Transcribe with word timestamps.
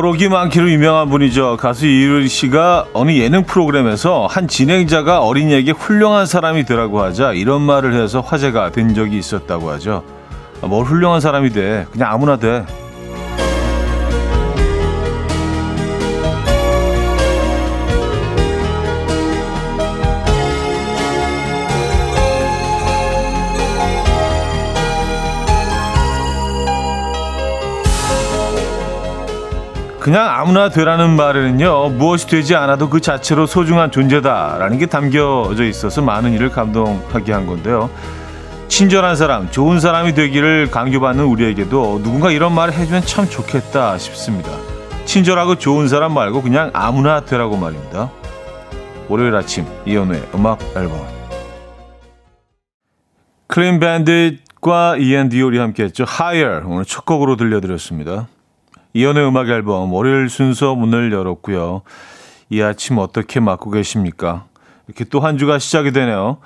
어록이 0.00 0.30
많기로 0.30 0.70
유명한 0.70 1.10
분이죠. 1.10 1.58
가수 1.58 1.84
이효리 1.84 2.26
씨가 2.26 2.86
어느 2.94 3.10
예능 3.10 3.44
프로그램에서 3.44 4.26
한 4.30 4.48
진행자가 4.48 5.20
어린이에게 5.20 5.72
훌륭한 5.72 6.24
사람이 6.24 6.64
되라고 6.64 7.02
하자 7.02 7.34
이런 7.34 7.60
말을 7.60 7.92
해서 7.92 8.20
화제가 8.20 8.70
된 8.72 8.94
적이 8.94 9.18
있었다고 9.18 9.68
하죠. 9.72 10.02
뭘 10.62 10.86
훌륭한 10.86 11.20
사람이 11.20 11.50
돼. 11.50 11.86
그냥 11.92 12.10
아무나 12.12 12.38
돼. 12.38 12.64
그냥 30.00 30.26
아무나 30.30 30.70
되라는 30.70 31.14
말에는요 31.14 31.90
무엇이 31.90 32.26
되지 32.26 32.56
않아도 32.56 32.88
그 32.88 33.00
자체로 33.00 33.46
소중한 33.46 33.90
존재다라는 33.90 34.78
게 34.78 34.86
담겨져 34.86 35.64
있어서 35.64 36.00
많은 36.00 36.32
이를 36.32 36.50
감동하게 36.50 37.32
한 37.32 37.46
건데요. 37.46 37.90
친절한 38.68 39.14
사람 39.14 39.50
좋은 39.50 39.78
사람이 39.78 40.14
되기를 40.14 40.70
강조받는 40.70 41.24
우리에게도 41.24 42.02
누군가 42.02 42.30
이런 42.30 42.54
말을 42.54 42.72
해주면 42.72 43.02
참 43.02 43.28
좋겠다 43.28 43.98
싶습니다. 43.98 44.50
친절하고 45.04 45.56
좋은 45.56 45.86
사람 45.86 46.14
말고 46.14 46.40
그냥 46.40 46.70
아무나 46.72 47.20
되라고 47.20 47.58
말입니다. 47.58 48.10
월요일 49.08 49.34
아침 49.34 49.66
이현우의 49.84 50.30
음악 50.34 50.62
앨범. 50.76 50.98
Clean 53.48 53.80
Bandit과 53.80 54.96
iann 54.96 55.28
dior이 55.28 55.58
함께했죠. 55.58 56.04
Higher 56.08 56.64
오늘 56.64 56.84
첫 56.86 57.04
곡으로 57.04 57.36
들려드렸습니다 57.36 58.28
이연의 58.92 59.26
음악 59.26 59.48
앨범 59.48 59.92
월요일 59.92 60.28
순서 60.28 60.74
문을 60.74 61.12
열었고요. 61.12 61.82
이 62.50 62.60
아침 62.60 62.98
어떻게 62.98 63.38
맞고 63.40 63.70
계십니까? 63.70 64.46
이렇게 64.88 65.04
또 65.04 65.20
한 65.20 65.38
주가 65.38 65.58
시작이 65.58 65.92
되네요. 65.92 66.38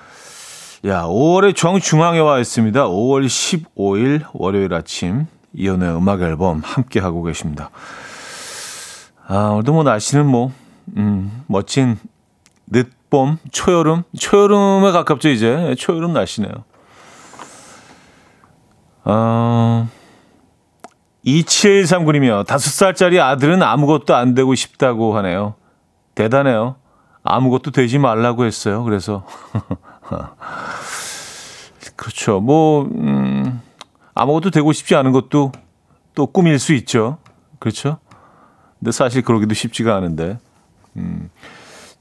야, 0.87 1.05
5월의 1.05 1.57
정중앙에 1.57 2.19
와 2.19 2.39
있습니다. 2.39 2.87
5월 2.87 3.25
15일 3.25 4.27
월요일 4.35 4.75
아침 4.75 5.27
이연의 5.55 5.97
음악 5.97 6.21
앨범 6.21 6.61
함께 6.63 7.01
하고 7.01 7.23
계십니다. 7.23 7.71
아, 9.27 9.49
오늘도 9.53 9.73
뭐 9.73 9.83
날씨는 9.83 10.27
뭐 10.27 10.53
음, 10.99 11.43
멋진 11.47 11.99
늦봄, 12.67 13.39
초여름, 13.51 14.03
초여름에 14.19 14.93
가깝죠 14.93 15.31
이제 15.31 15.75
초여름 15.79 16.13
날씨네요. 16.13 16.53
어... 19.05 19.89
2739이며 21.27 22.47
다섯 22.47 22.71
살짜리 22.71 23.21
아들은 23.21 23.63
아무것도 23.63 24.15
안 24.15 24.35
되고 24.35 24.55
싶다고 24.55 25.17
하네요. 25.19 25.55
대단해요. 26.15 26.77
아무것도 27.23 27.71
되지 27.71 27.99
말라고 27.99 28.45
했어요. 28.45 28.85
그래서 28.85 29.27
그렇죠. 31.97 32.41
뭐 32.41 32.85
음, 32.85 33.61
아무것도 34.15 34.51
되고 34.51 34.73
싶지 34.73 34.95
않은 34.95 35.13
것도 35.13 35.53
또 36.15 36.27
꿈일 36.27 36.59
수 36.59 36.75
있죠. 36.75 37.19
그렇죠. 37.59 37.99
근데 38.79 38.93
사실 38.93 39.23
그러기도 39.23 39.55
쉽지가 39.55 39.97
않은데. 39.97 40.39
음. 40.97 41.31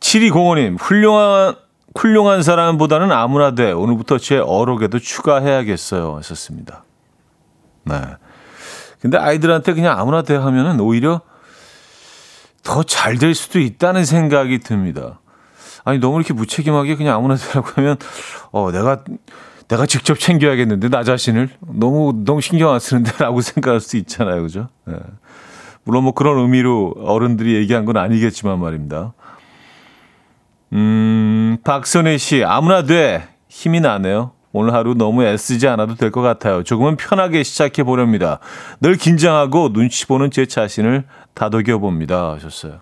7205님, 0.02 0.78
훌륭한, 0.80 1.56
훌륭한 1.96 2.44
사람보다는 2.44 3.12
아무나 3.12 3.56
돼. 3.56 3.72
오늘부터 3.72 4.18
제 4.18 4.38
어록에도 4.38 5.00
추가해야겠어요. 5.00 6.18
하셨습니다. 6.18 6.84
네. 7.86 7.96
근데 9.04 9.18
아이들한테 9.18 9.74
그냥 9.74 10.00
아무나 10.00 10.22
대하면은 10.22 10.80
오히려 10.80 11.20
더 12.64 12.84
잘 12.84 13.18
될 13.18 13.36
수도 13.36 13.60
있다는 13.60 14.06
생각이 14.06 14.60
듭니다. 14.60 15.20
아니 15.84 16.00
너무 16.00 16.18
이렇게 16.20 16.34
무책임하게 16.34 16.96
그냥 16.96 17.18
아무나 17.18 17.36
대라고 17.36 17.68
하면 17.76 17.98
어 18.54 18.72
내가 18.72 19.04
내가 19.68 19.86
직접 19.86 20.18
챙겨야겠는데 20.18 20.88
나 20.88 21.04
자신을 21.04 21.50
너무 21.60 22.24
너무 22.24 22.40
신경 22.40 22.72
안 22.72 22.80
쓰는데라고 22.80 23.42
생각할 23.44 23.82
수 23.82 23.98
있잖아요, 23.98 24.42
그죠? 24.42 24.70
네. 24.86 24.96
물론 25.84 26.06
뭐 26.06 26.14
그런 26.14 26.40
의미로 26.40 26.94
어른들이 26.98 27.56
얘기한 27.56 27.84
건 27.84 27.98
아니겠지만 27.98 28.58
말입니다. 28.58 29.12
음, 30.72 31.58
박선혜 31.66 32.18
씨 32.18 32.46
아무나 32.46 32.84
돼 32.84 33.28
힘이 33.50 33.82
나네요. 33.82 34.32
오늘 34.54 34.74
하루 34.74 34.94
너무 34.94 35.24
애쓰지 35.24 35.68
않아도 35.68 35.96
될 35.96 36.12
것 36.12 36.22
같아요. 36.22 36.64
조금은 36.64 36.96
편하게 36.96 37.44
시작해 37.44 37.84
보렵니다. 37.84 38.40
늘 38.80 38.96
긴장하고 38.96 39.74
눈치 39.74 40.06
보는 40.06 40.30
제 40.32 40.46
자신을 40.46 41.06
다독여 41.34 41.80
봅니다. 41.80 42.32
하셨어요. 42.34 42.80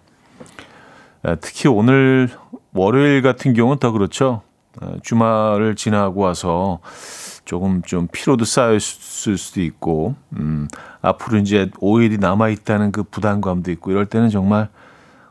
특히 1.39 1.69
오늘 1.69 2.29
월요일 2.73 3.21
같은 3.21 3.53
경우는 3.53 3.79
더 3.79 3.91
그렇죠. 3.91 4.41
주말을 5.03 5.75
지나고 5.75 6.21
와서 6.21 6.79
조금 7.45 7.81
좀 7.83 8.07
피로도 8.11 8.45
쌓였을 8.45 9.37
수도 9.37 9.61
있고, 9.61 10.15
음, 10.37 10.67
앞으로 11.01 11.37
이제 11.39 11.69
5일이 11.79 12.19
남아있다는 12.19 12.91
그 12.91 13.03
부담감도 13.03 13.71
있고, 13.71 13.91
이럴 13.91 14.05
때는 14.05 14.29
정말 14.29 14.69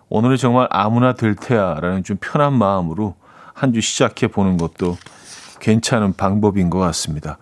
오늘은 0.08 0.36
정말 0.36 0.68
아무나 0.70 1.12
될 1.14 1.34
테야 1.36 1.74
라는 1.80 2.02
좀 2.04 2.16
편한 2.20 2.52
마음으로 2.54 3.14
한 3.54 3.72
주 3.72 3.80
시작해 3.80 4.26
보는 4.26 4.56
것도 4.56 4.96
괜찮은 5.60 6.14
방법인 6.14 6.70
것 6.70 6.78
같습니다. 6.78 7.38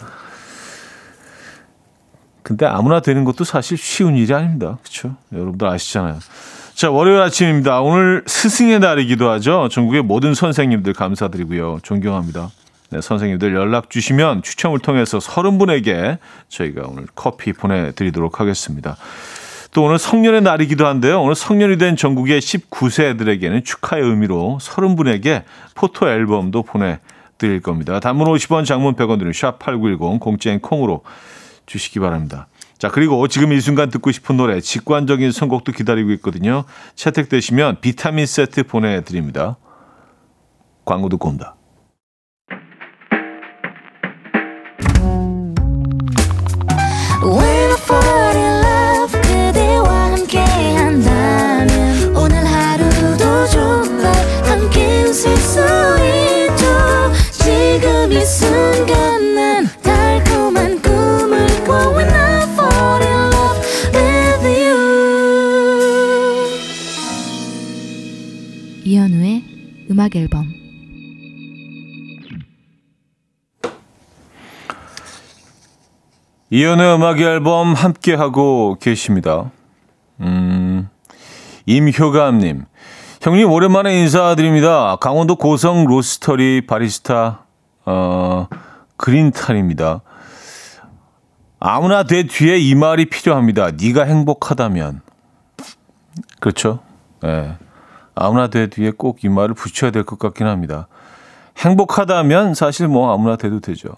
근데 2.42 2.64
아무나 2.66 3.00
되는 3.00 3.24
것도 3.24 3.44
사실 3.44 3.76
쉬운 3.76 4.16
일이 4.16 4.32
아닙니다. 4.32 4.78
그렇죠? 4.82 5.16
여러분들 5.32 5.68
아시잖아요. 5.68 6.18
자, 6.74 6.90
월요일 6.90 7.20
아침입니다. 7.20 7.80
오늘 7.80 8.22
스승의 8.26 8.78
날이기도 8.78 9.28
하죠. 9.32 9.68
전국의 9.70 10.02
모든 10.02 10.32
선생님들 10.32 10.92
감사드리고요. 10.94 11.80
존경합니다. 11.82 12.50
네, 12.90 13.00
선생님들 13.02 13.54
연락 13.54 13.90
주시면 13.90 14.42
추첨을 14.42 14.78
통해서 14.78 15.18
30분에게 15.18 16.18
저희가 16.48 16.86
오늘 16.88 17.06
커피 17.14 17.52
보내드리도록 17.52 18.40
하겠습니다. 18.40 18.96
또 19.72 19.84
오늘 19.84 19.98
성년의 19.98 20.40
날이기도 20.40 20.86
한데요. 20.86 21.20
오늘 21.20 21.34
성년이 21.34 21.76
된 21.76 21.96
전국의 21.96 22.40
19세들에게는 22.40 23.64
축하의 23.64 24.02
의미로 24.02 24.58
30분에게 24.62 25.42
포토 25.74 26.08
앨범도 26.08 26.62
보내 26.62 26.94
드 26.96 27.00
릴 27.46 27.60
겁니다. 27.60 28.00
단문 28.00 28.26
50원, 28.26 28.64
장문 28.64 28.94
100원 28.94 29.18
드는 29.18 29.32
샵8910 29.32 30.18
공짜인 30.18 30.60
콩으로 30.60 31.02
주시기 31.66 32.00
바랍니다. 32.00 32.48
자, 32.78 32.90
그리고 32.90 33.26
지금 33.28 33.52
이 33.52 33.60
순간 33.60 33.90
듣고 33.90 34.12
싶은 34.12 34.36
노래, 34.36 34.60
직관적인 34.60 35.32
선곡도 35.32 35.72
기다리고 35.72 36.10
있거든요. 36.12 36.64
채택되시면 36.94 37.80
비타민 37.80 38.26
세트 38.26 38.64
보내 38.64 39.02
드립니다. 39.02 39.56
광고 40.84 41.08
듣고 41.08 41.28
온다. 41.28 41.57
음악 70.08 70.16
앨범 70.16 70.46
이연의 76.50 76.94
음악 76.94 77.20
앨범 77.20 77.74
함께 77.74 78.14
하고 78.14 78.78
계십니다. 78.80 79.50
음, 80.20 80.88
임효감님, 81.66 82.64
형님 83.20 83.50
오랜만에 83.50 84.00
인사드립니다. 84.00 84.96
강원도 84.96 85.36
고성 85.36 85.84
로스터리 85.84 86.66
바리스타 86.66 87.44
어, 87.84 88.46
그린탈입니다. 88.96 90.00
아무나 91.60 92.04
내 92.04 92.22
뒤에 92.22 92.56
이 92.58 92.74
말이 92.74 93.06
필요합니다. 93.06 93.72
네가 93.72 94.04
행복하다면. 94.04 95.02
그렇죠? 96.40 96.80
예. 97.24 97.28
네. 97.28 97.67
아무나 98.20 98.48
돼 98.48 98.66
뒤에 98.68 98.92
꼭 98.92 99.24
이 99.24 99.28
말을 99.28 99.54
붙여야 99.54 99.90
될 99.90 100.04
것 100.04 100.18
같긴 100.18 100.46
합니다. 100.46 100.88
행복하다면 101.58 102.54
사실 102.54 102.88
뭐 102.88 103.12
아무나 103.12 103.36
돼도 103.36 103.60
되죠. 103.60 103.90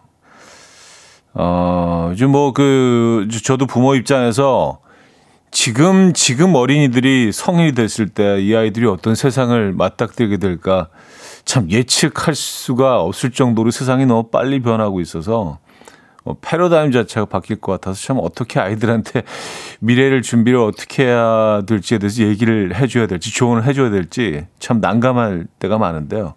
어, 1.34 2.08
요즘 2.10 2.30
뭐 2.30 2.52
그, 2.52 3.28
저도 3.44 3.66
부모 3.66 3.94
입장에서 3.94 4.80
지금, 5.52 6.12
지금 6.12 6.54
어린이들이 6.54 7.32
성인이 7.32 7.72
됐을 7.74 8.08
때 8.08 8.38
이 8.40 8.54
아이들이 8.54 8.86
어떤 8.86 9.14
세상을 9.14 9.72
맞닥뜨리게 9.72 10.38
될까 10.38 10.88
참 11.44 11.70
예측할 11.70 12.34
수가 12.34 13.00
없을 13.00 13.30
정도로 13.30 13.70
세상이 13.70 14.06
너무 14.06 14.24
빨리 14.30 14.60
변하고 14.60 15.00
있어서 15.00 15.58
어, 16.24 16.34
패러다임 16.40 16.92
자체가 16.92 17.26
바뀔 17.26 17.60
것 17.60 17.72
같아서 17.72 18.00
참 18.00 18.18
어떻게 18.20 18.60
아이들한테 18.60 19.22
미래를 19.80 20.22
준비를 20.22 20.58
어떻게 20.58 21.04
해야 21.04 21.62
될지에 21.66 21.98
대해서 21.98 22.22
얘기를 22.22 22.74
해줘야 22.76 23.06
될지 23.06 23.32
조언을 23.32 23.64
해줘야 23.64 23.90
될지 23.90 24.46
참 24.58 24.80
난감할 24.80 25.46
때가 25.58 25.78
많은데요. 25.78 26.34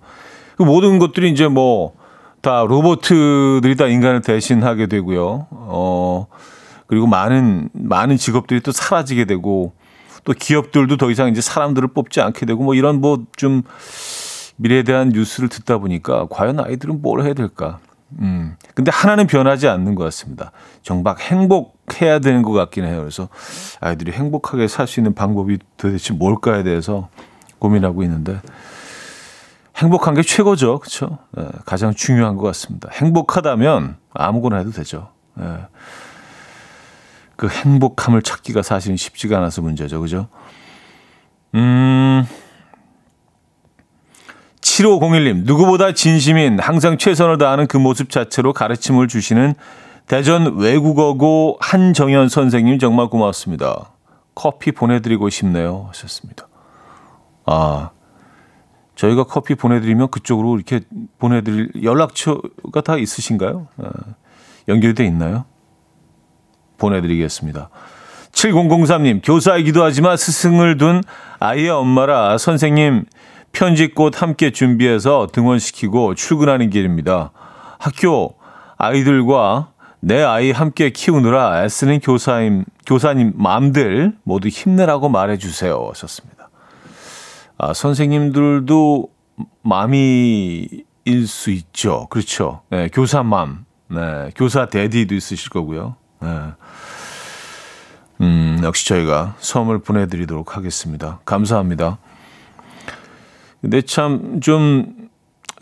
그 0.57 0.63
모든 0.63 0.99
것들이 0.99 1.31
이제 1.31 1.47
뭐 1.47 2.03
다 2.43 2.65
로보트들이 2.67 3.77
다 3.77 3.87
인간을 3.87 4.19
대신하게 4.19 4.87
되고요. 4.87 5.47
어, 5.49 6.27
그리고 6.87 7.07
많은, 7.07 7.69
많은 7.71 8.17
직업들이 8.17 8.59
또 8.59 8.73
사라지게 8.73 9.23
되고 9.23 9.71
또 10.25 10.33
기업들도 10.33 10.97
더 10.97 11.09
이상 11.09 11.29
이제 11.29 11.39
사람들을 11.39 11.87
뽑지 11.93 12.19
않게 12.19 12.45
되고 12.45 12.61
뭐 12.61 12.75
이런 12.75 12.99
뭐 12.99 13.23
좀 13.37 13.63
미래에 14.57 14.83
대한 14.83 15.09
뉴스를 15.09 15.47
듣다 15.47 15.77
보니까 15.77 16.27
과연 16.29 16.59
아이들은 16.59 17.01
뭘 17.01 17.23
해야 17.23 17.33
될까? 17.33 17.79
음. 18.19 18.55
근데 18.75 18.91
하나는 18.91 19.27
변하지 19.27 19.67
않는 19.67 19.95
것 19.95 20.03
같습니다. 20.05 20.51
정말 20.81 21.15
행복해야 21.19 22.19
되는 22.19 22.41
것 22.41 22.51
같긴 22.51 22.85
해요. 22.85 22.99
그래서 22.99 23.29
아이들이 23.79 24.11
행복하게 24.11 24.67
살 24.67 24.87
수 24.87 24.99
있는 24.99 25.13
방법이 25.13 25.59
도대체 25.77 26.13
뭘까에 26.13 26.63
대해서 26.63 27.09
고민하고 27.59 28.03
있는데 28.03 28.41
행복한 29.77 30.13
게 30.13 30.21
최고죠. 30.21 30.79
그렇죠? 30.79 31.17
네, 31.31 31.45
가장 31.65 31.93
중요한 31.93 32.35
것 32.37 32.43
같습니다. 32.43 32.89
행복하다면 32.91 33.97
아무거나 34.13 34.57
해도 34.57 34.71
되죠. 34.71 35.09
네. 35.35 35.45
그 37.35 37.47
행복함을 37.47 38.21
찾기가 38.21 38.61
사실은 38.61 38.95
쉽지가 38.97 39.37
않아서 39.37 39.61
문제죠. 39.61 39.99
그죠? 39.99 40.27
음. 41.55 42.25
7501님, 44.73 45.43
누구보다 45.43 45.91
진심인 45.93 46.59
항상 46.59 46.97
최선을 46.97 47.37
다하는 47.37 47.67
그 47.67 47.77
모습 47.77 48.09
자체로 48.09 48.53
가르침을 48.53 49.07
주시는 49.07 49.53
대전 50.07 50.57
외국어고 50.57 51.57
한정현 51.61 52.29
선생님 52.29 52.79
정말 52.79 53.07
고맙습니다. 53.07 53.91
커피 54.33 54.71
보내드리고 54.71 55.29
싶네요. 55.29 55.85
하셨습니다. 55.89 56.47
아, 57.45 57.91
저희가 58.95 59.25
커피 59.25 59.53
보내드리면 59.53 60.09
그쪽으로 60.09 60.55
이렇게 60.55 60.81
보내드릴 61.19 61.71
연락처가 61.83 62.81
다 62.83 62.97
있으신가요? 62.97 63.67
아, 63.77 63.89
연결돼 64.67 65.05
있나요? 65.05 65.45
보내드리겠습니다. 66.79 67.69
7003님, 68.31 69.21
교사이기도 69.23 69.83
하지만 69.83 70.17
스승을 70.17 70.77
둔 70.77 71.03
아이의 71.39 71.69
엄마라 71.69 72.39
선생님 72.39 73.05
편지꽃 73.53 74.21
함께 74.21 74.51
준비해서 74.51 75.27
등원시키고 75.31 76.15
출근하는 76.15 76.69
길입니다. 76.69 77.31
학교 77.79 78.35
아이들과 78.77 79.69
내 79.99 80.21
아이 80.21 80.51
함께 80.51 80.89
키우느라 80.89 81.63
애쓰는 81.63 82.01
교사님, 82.01 82.65
교사님 82.85 83.33
마음들 83.35 84.17
모두 84.23 84.49
힘내라고 84.49 85.07
말해주세요. 85.07 85.87
하셨습니다. 85.91 86.49
아, 87.57 87.73
선생님들도 87.73 89.07
마음이일 89.61 91.27
수 91.27 91.51
있죠. 91.51 92.07
그렇죠. 92.09 92.61
네, 92.69 92.89
교사 92.91 93.23
맘. 93.23 93.65
네, 93.87 94.31
교사 94.35 94.65
대디도 94.65 95.15
있으실 95.15 95.49
거고요. 95.51 95.95
네. 96.21 96.29
음, 98.21 98.59
역시 98.63 98.87
저희가 98.87 99.35
선물 99.39 99.79
보내드리도록 99.79 100.57
하겠습니다. 100.57 101.19
감사합니다. 101.23 101.97
근데 103.63 103.81
참 103.81 104.41
좀 104.41 105.03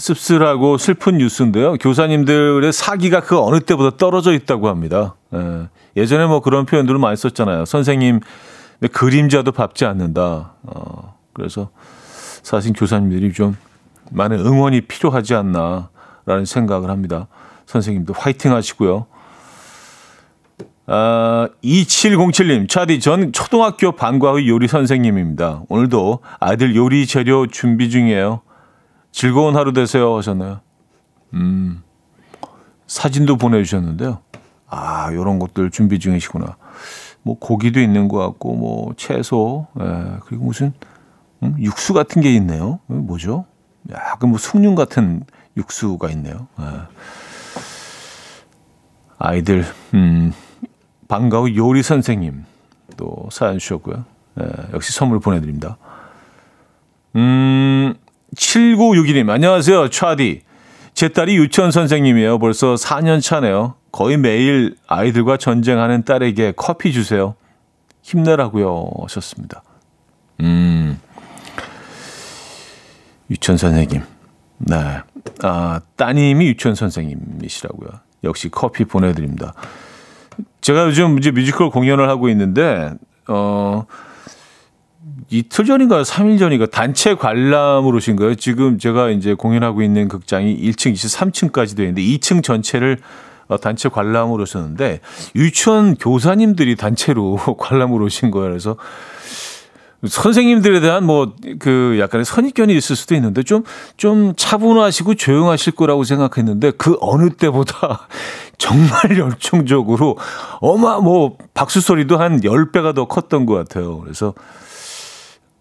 씁쓸하고 0.02 0.78
슬픈 0.78 1.20
뉴스인데요. 1.20 1.76
교사님들의 1.76 2.74
사기가 2.74 3.22
그 3.22 3.40
어느 3.40 3.60
때보다 3.60 3.96
떨어져 3.98 4.34
있다고 4.34 4.68
합니다. 4.68 5.16
예. 5.34 5.70
예전에 5.96 6.26
뭐 6.26 6.40
그런 6.42 6.66
표현들을 6.66 7.00
많이 7.00 7.16
썼잖아요. 7.16 7.66
선생님 7.66 8.20
그림자도 8.92 9.52
밟지 9.52 9.86
않는다. 9.86 10.54
어, 10.64 11.16
그래서 11.34 11.70
사실 12.42 12.74
교사님들이 12.74 13.32
좀 13.32 13.56
많은 14.10 14.40
응원이 14.40 14.82
필요하지 14.82 15.36
않나라는 15.36 16.46
생각을 16.46 16.90
합니다. 16.90 17.28
선생님도 17.68 18.14
화이팅 18.18 18.54
하시고요. 18.56 19.06
아, 20.88 21.48
2707님, 21.64 22.68
차디, 22.68 23.00
전 23.00 23.32
초등학교 23.32 23.92
방과 23.92 24.32
후 24.32 24.48
요리 24.48 24.68
선생님입니다. 24.68 25.64
오늘도 25.70 26.20
아들 26.40 26.76
요리 26.76 27.06
재료 27.06 27.48
준비 27.48 27.90
중이에요. 27.90 28.42
즐거운 29.12 29.56
하루 29.56 29.74
되세요. 29.74 30.18
하셨나요? 30.18 30.62
음, 31.34 31.84
사진도 32.88 33.38
보내주셨는데요. 33.38 34.20
아, 34.68 35.14
요런 35.14 35.40
것들 35.40 35.70
준비 35.70 36.00
중이시구나. 36.00 36.58
뭐, 37.24 37.38
고기도 37.38 37.80
있는 37.80 38.08
것 38.08 38.18
같고, 38.18 38.56
뭐, 38.56 38.94
채소, 38.98 39.68
예, 39.80 40.18
그리고 40.26 40.46
무슨, 40.46 40.74
음, 41.44 41.56
육수 41.60 41.94
같은 41.94 42.22
게 42.22 42.34
있네요. 42.36 42.80
뭐죠? 42.88 43.46
약간 43.92 44.30
뭐, 44.30 44.40
숭늉 44.40 44.76
같은 44.76 45.24
육수가 45.56 46.10
있네요. 46.12 46.48
예. 46.60 46.66
아이들, 49.20 49.66
음, 49.94 50.34
반가운 51.12 51.54
요리 51.58 51.84
선생님 51.84 52.46
또 52.96 53.28
사연 53.34 53.60
주셨고요. 53.60 54.06
네, 54.36 54.46
역시 54.72 54.94
선물 54.94 55.20
보내드립니다. 55.20 55.76
음, 57.18 57.96
7961님, 58.34 59.30
안녕하세요. 59.30 59.90
차디. 59.90 60.44
제 60.94 61.10
딸이 61.10 61.36
유치원 61.36 61.72
선생님이에요. 61.72 62.40
벌써 62.40 62.76
4년 62.76 63.22
차네요. 63.22 63.76
거의 63.92 64.16
매일 64.16 64.78
아이들과 64.88 65.36
전쟁하는 65.36 66.06
딸에게 66.06 66.54
커피 66.56 66.94
주세요. 66.94 67.36
힘내라고요. 68.04 68.90
하셨습니다. 69.02 69.64
음, 70.40 70.98
유치원 73.30 73.58
선생님. 73.58 74.02
네. 74.60 75.02
아, 75.44 75.82
따님이 75.98 76.48
유치원 76.48 76.76
선생님이시라고요. 76.76 77.90
역시 78.24 78.48
커피 78.48 78.86
보내드립니다. 78.86 79.54
제가 80.62 80.86
요즘 80.86 81.18
이제 81.18 81.32
뮤지컬 81.32 81.70
공연을 81.70 82.08
하고 82.08 82.30
있는데 82.30 82.92
어 83.28 83.86
이틀 85.30 85.66
전인가 85.66 86.04
3일 86.04 86.40
전인가 86.40 86.66
단체 86.68 87.16
관람으로 87.16 87.98
오신 87.98 88.16
거예요. 88.16 88.36
지금 88.36 88.78
제가 88.78 89.10
이제 89.10 89.34
공연하고 89.34 89.82
있는 89.82 90.08
극장이 90.08 90.56
1층, 90.58 90.94
2층, 90.94 91.52
3층까지 91.52 91.76
되어 91.76 91.88
있는데 91.88 92.02
2층 92.02 92.44
전체를 92.44 93.00
어, 93.48 93.58
단체 93.58 93.90
관람으로 93.90 94.44
오셨는데 94.44 95.02
유치원 95.36 95.96
교사님들이 95.96 96.76
단체로 96.76 97.38
관람으로 97.58 98.06
오신 98.06 98.32
거예요. 98.32 98.50
그래서 98.50 98.78
선생님들에 100.08 100.80
대한 100.80 101.06
뭐 101.06 101.34
그 101.60 101.98
약간의 102.00 102.26
선입견이 102.26 102.76
있을 102.76 102.96
수도 102.96 103.16
있는데 103.16 103.44
좀좀 103.44 104.34
차분하시고 104.36 105.16
조용하실 105.16 105.74
거라고 105.74 106.04
생각했는데 106.04 106.72
그 106.72 106.98
어느 107.02 107.30
때보다 107.30 108.08
정말 108.62 108.92
열정적으로 109.18 110.18
어마 110.60 111.00
뭐 111.00 111.36
박수 111.56 111.82
소리도 111.82 112.18
한 112.18 112.42
10배가 112.42 112.94
더 112.94 113.08
컸던 113.08 113.48
것 113.48 113.56
같아요. 113.56 114.00
그래서 114.00 114.36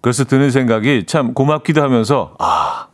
그래서 0.02 0.24
드는 0.24 0.50
생각이 0.50 1.06
참 1.06 1.32
고맙기도 1.32 1.82
하면서 1.82 2.34
아 2.38 2.88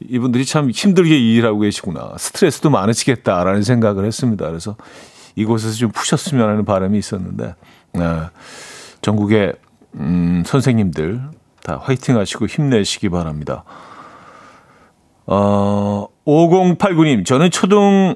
이분들이 0.00 0.44
참 0.44 0.70
힘들게 0.70 1.18
일하고 1.18 1.58
계시구나 1.60 2.14
스트레스도 2.18 2.70
많으시겠다라는 2.70 3.62
생각을 3.62 4.04
했습니다. 4.04 4.46
그래서 4.46 4.76
이곳에서 5.34 5.74
좀 5.74 5.90
푸셨으면 5.90 6.48
하는 6.48 6.64
바람이 6.64 6.96
있었는데 6.96 7.56
네, 7.94 8.20
전국의 9.02 9.54
음, 9.96 10.44
선생님들 10.46 11.20
다 11.64 11.80
화이팅 11.82 12.16
하시고 12.16 12.46
힘내시기 12.46 13.08
바랍니다. 13.08 13.64
어, 15.26 16.06
5089님, 16.24 17.26
저는 17.26 17.50
초등 17.50 18.14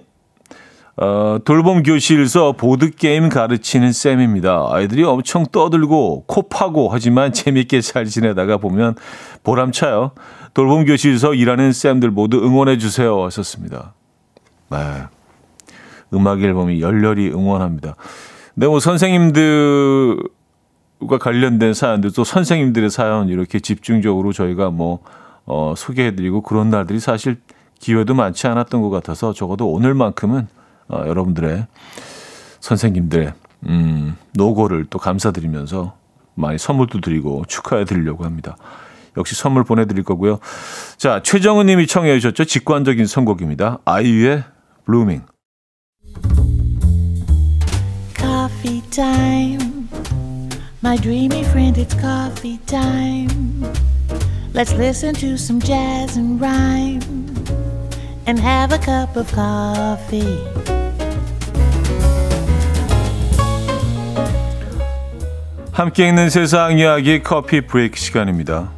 어, 0.96 1.38
돌봄 1.44 1.82
교실에서 1.82 2.52
보드게임 2.52 3.28
가르치는 3.28 3.92
쌤입니다. 3.92 4.68
아이들이 4.70 5.04
엄청 5.04 5.46
떠들고 5.46 6.24
코 6.26 6.48
파고 6.48 6.90
하지만 6.90 7.32
재밌게 7.34 7.80
잘 7.80 8.04
지내다가 8.04 8.58
보면 8.58 8.94
보람차요. 9.42 10.12
돌봄 10.54 10.84
교실에서 10.84 11.34
일하는 11.34 11.72
쌤들 11.72 12.10
모두 12.10 12.38
응원해 12.44 12.76
주세요. 12.76 13.22
하셨습니다. 13.24 13.94
네. 14.70 14.78
음악 16.12 16.42
앨범이 16.42 16.82
열렬히 16.82 17.30
응원합니다. 17.30 17.96
근데 18.54 18.66
뭐 18.66 18.80
선생님들 18.80 20.18
과 21.08 21.18
관련된 21.18 21.74
사연들 21.74 22.12
또 22.12 22.22
선생님들의 22.22 22.90
사연 22.90 23.28
이렇게 23.28 23.58
집중적으로 23.58 24.32
저희가 24.32 24.70
뭐 24.70 25.00
어, 25.46 25.74
소개해드리고 25.76 26.42
그런 26.42 26.70
날들이 26.70 27.00
사실 27.00 27.40
기회도 27.80 28.14
많지 28.14 28.46
않았던 28.46 28.82
것 28.82 28.90
같아서 28.90 29.32
적어도 29.32 29.68
오늘만큼은 29.72 30.46
어, 30.92 31.04
여러분들의 31.06 31.66
선생님들의 32.60 33.32
음, 33.66 34.16
노고를 34.34 34.86
또 34.90 34.98
감사드리면서 34.98 35.96
많이 36.34 36.58
선물도 36.58 37.00
드리고 37.00 37.44
축하해 37.48 37.84
드리려고 37.84 38.24
합니다. 38.24 38.56
역시 39.16 39.34
선물 39.34 39.64
보내드릴 39.64 40.04
거고요. 40.04 40.38
자 40.96 41.20
최정은 41.22 41.66
님이 41.66 41.86
청해 41.86 42.18
주셨죠. 42.18 42.44
직관적인 42.44 43.06
선곡입니다. 43.06 43.78
아이유의 43.84 44.44
Blueming. 44.84 45.22
time. 48.92 49.88
My 50.82 50.96
dreamy 50.96 51.44
friend, 51.44 51.78
it's 51.78 51.94
coffee 51.94 52.58
time. 52.66 53.62
Let's 54.52 54.74
listen 54.74 55.14
to 55.14 55.38
some 55.38 55.60
jazz 55.60 56.18
and 56.18 56.38
rhyme 56.38 57.00
and 58.26 58.38
have 58.38 58.72
a 58.72 58.78
cup 58.78 59.16
of 59.16 59.32
coffee. 59.32 60.81
함께 65.72 66.06
있는 66.06 66.28
세상 66.28 66.78
이야기 66.78 67.22
커피 67.22 67.62
브레이크 67.62 67.98
시간입니다. 67.98 68.68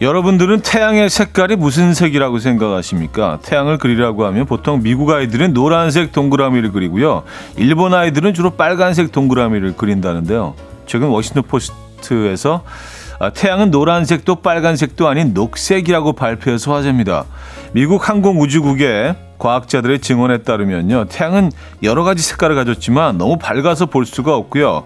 여러분들은 0.00 0.62
태양의 0.62 1.08
색깔이 1.08 1.54
무슨 1.54 1.94
색이라고 1.94 2.40
생각하십니까? 2.40 3.38
태양을 3.44 3.78
그리라고 3.78 4.26
하면 4.26 4.46
보통 4.46 4.82
미국 4.82 5.10
아이들은 5.10 5.52
노란색 5.52 6.10
동그라미를 6.10 6.72
그리고요. 6.72 7.22
일본 7.56 7.94
아이들은 7.94 8.34
주로 8.34 8.50
빨간색 8.50 9.12
동그라미를 9.12 9.76
그린다는데요. 9.76 10.54
최근 10.86 11.06
워싱턴 11.06 11.44
포스트에서 11.44 12.64
아, 12.66 13.01
태양은 13.30 13.70
노란색도 13.70 14.36
빨간색도 14.36 15.08
아닌 15.08 15.32
녹색이라고 15.32 16.14
발표해서 16.14 16.74
화제입니다. 16.74 17.24
미국 17.72 18.08
항공우주국의 18.08 19.14
과학자들의 19.38 20.00
증언에 20.00 20.38
따르면요. 20.38 21.06
태양은 21.08 21.50
여러 21.82 22.04
가지 22.04 22.22
색깔을 22.22 22.56
가졌지만 22.56 23.18
너무 23.18 23.38
밝아서 23.38 23.86
볼 23.86 24.06
수가 24.06 24.36
없고요. 24.36 24.84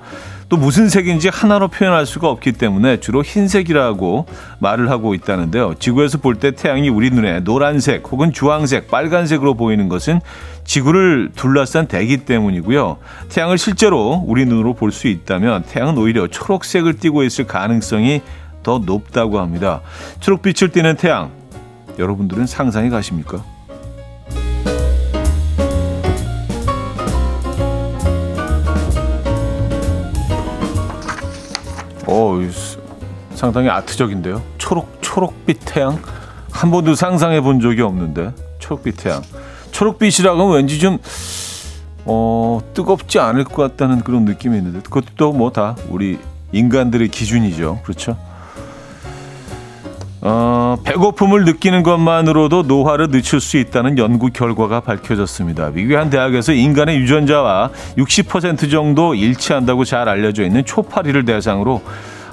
또 0.48 0.56
무슨 0.56 0.88
색인지 0.88 1.28
하나로 1.28 1.68
표현할 1.68 2.06
수가 2.06 2.28
없기 2.28 2.52
때문에 2.52 3.00
주로 3.00 3.22
흰색이라고 3.22 4.26
말을 4.60 4.90
하고 4.90 5.12
있다는데요. 5.14 5.74
지구에서 5.80 6.18
볼 6.18 6.36
때 6.36 6.52
태양이 6.52 6.88
우리 6.88 7.10
눈에 7.10 7.40
노란색 7.40 8.06
혹은 8.12 8.32
주황색, 8.32 8.88
빨간색으로 8.88 9.54
보이는 9.54 9.88
것은 9.88 10.20
지구를 10.66 11.30
둘러싼 11.34 11.86
대기 11.86 12.18
때문이고요. 12.18 12.98
태양을 13.28 13.56
실제로 13.56 14.22
우리 14.26 14.44
눈으로 14.44 14.74
볼 14.74 14.90
수 14.90 15.08
있다면 15.08 15.64
태양은 15.64 15.96
오히려 15.98 16.26
초록색을 16.26 16.98
띠고 16.98 17.22
있을 17.24 17.46
가능성이 17.46 18.22
더 18.62 18.78
높다고 18.78 19.38
합니다. 19.40 19.80
초록빛을 20.20 20.70
띠는 20.72 20.96
태양, 20.96 21.30
여러분들은 21.98 22.46
상상이 22.46 22.88
가십니까? 22.90 23.44
어, 32.06 32.38
상당히 33.34 33.68
아트적인데요. 33.68 34.42
초록 34.58 34.98
초록빛 35.00 35.60
태양 35.64 36.00
한 36.50 36.70
번도 36.70 36.94
상상해 36.94 37.40
본 37.40 37.60
적이 37.60 37.82
없는데 37.82 38.32
초록빛 38.58 38.96
태양. 38.96 39.22
초록빛이라고 39.70 40.40
하면 40.42 40.54
왠지 40.56 40.78
좀 40.78 40.98
어, 42.04 42.60
뜨겁지 42.74 43.18
않을 43.18 43.44
것 43.44 43.56
같다는 43.56 44.00
그런 44.02 44.24
느낌이 44.24 44.56
있는데 44.58 44.80
그것도 44.80 45.32
뭐 45.32 45.50
다 45.50 45.76
우리 45.90 46.18
인간들의 46.52 47.08
기준이죠. 47.08 47.80
그렇죠? 47.82 48.16
어, 50.22 50.76
배고픔을 50.84 51.44
느끼는 51.44 51.82
것만으로도 51.82 52.62
노화를 52.62 53.10
늦출 53.10 53.40
수 53.40 53.58
있다는 53.58 53.96
연구 53.98 54.30
결과가 54.32 54.80
밝혀졌습니다. 54.80 55.70
미국의 55.70 55.96
한 55.96 56.10
대학에서 56.10 56.52
인간의 56.52 56.98
유전자와 56.98 57.70
60% 57.96 58.70
정도 58.70 59.14
일치한다고 59.14 59.84
잘 59.84 60.08
알려져 60.08 60.42
있는 60.44 60.64
초파리를 60.64 61.24
대상으로 61.24 61.82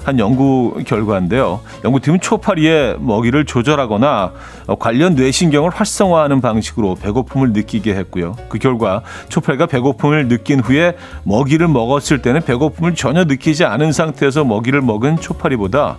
한 0.04 0.18
연구 0.18 0.74
결과인데요. 0.86 1.60
연구팀은 1.84 2.20
초파리의 2.20 2.96
먹이를 3.00 3.46
조절하거나 3.46 4.32
관련 4.78 5.14
뇌신경을 5.14 5.70
활성화하는 5.70 6.40
방식으로 6.40 6.94
배고픔을 6.96 7.52
느끼게 7.52 7.94
했고요. 7.94 8.36
그 8.48 8.58
결과 8.58 9.02
초파리가 9.30 9.66
배고픔을 9.66 10.28
느낀 10.28 10.60
후에 10.60 10.96
먹이를 11.24 11.68
먹었을 11.68 12.20
때는 12.22 12.42
배고픔을 12.42 12.94
전혀 12.94 13.24
느끼지 13.24 13.64
않은 13.64 13.92
상태에서 13.92 14.44
먹이를 14.44 14.82
먹은 14.82 15.16
초파리보다 15.16 15.96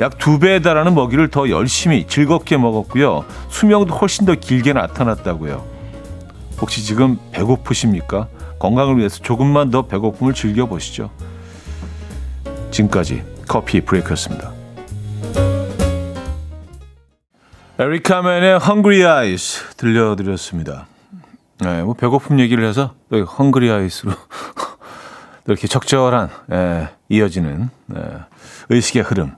약 0.00 0.16
두 0.18 0.38
배에 0.38 0.60
달하는 0.60 0.94
먹이를 0.94 1.28
더 1.28 1.50
열심히 1.50 2.06
즐겁게 2.06 2.56
먹었고요. 2.56 3.24
수명도 3.48 3.94
훨씬 3.94 4.24
더 4.24 4.34
길게 4.34 4.72
나타났다고요. 4.72 5.64
혹시 6.60 6.84
지금 6.84 7.18
배고프십니까? 7.32 8.28
건강을 8.60 8.98
위해서 8.98 9.18
조금만 9.18 9.70
더 9.70 9.82
배고픔을 9.82 10.32
즐겨보시죠. 10.32 11.10
지금까지 12.70 13.31
커피 13.46 13.80
브레이크였습니다. 13.80 14.52
에리카맨의 17.78 18.60
Hungry 18.62 19.02
Eyes 19.02 19.76
들려드렸습니다. 19.76 20.86
네, 21.60 21.82
뭐 21.82 21.94
배고픔 21.94 22.38
얘기를 22.38 22.64
해서 22.64 22.94
또 23.10 23.16
Hungry 23.16 23.70
Eyes로 23.70 24.12
이렇게 25.46 25.66
적절한 25.66 26.28
예, 26.52 26.88
이어지는 27.08 27.70
예, 27.96 28.02
의식의 28.68 29.02
흐름. 29.02 29.32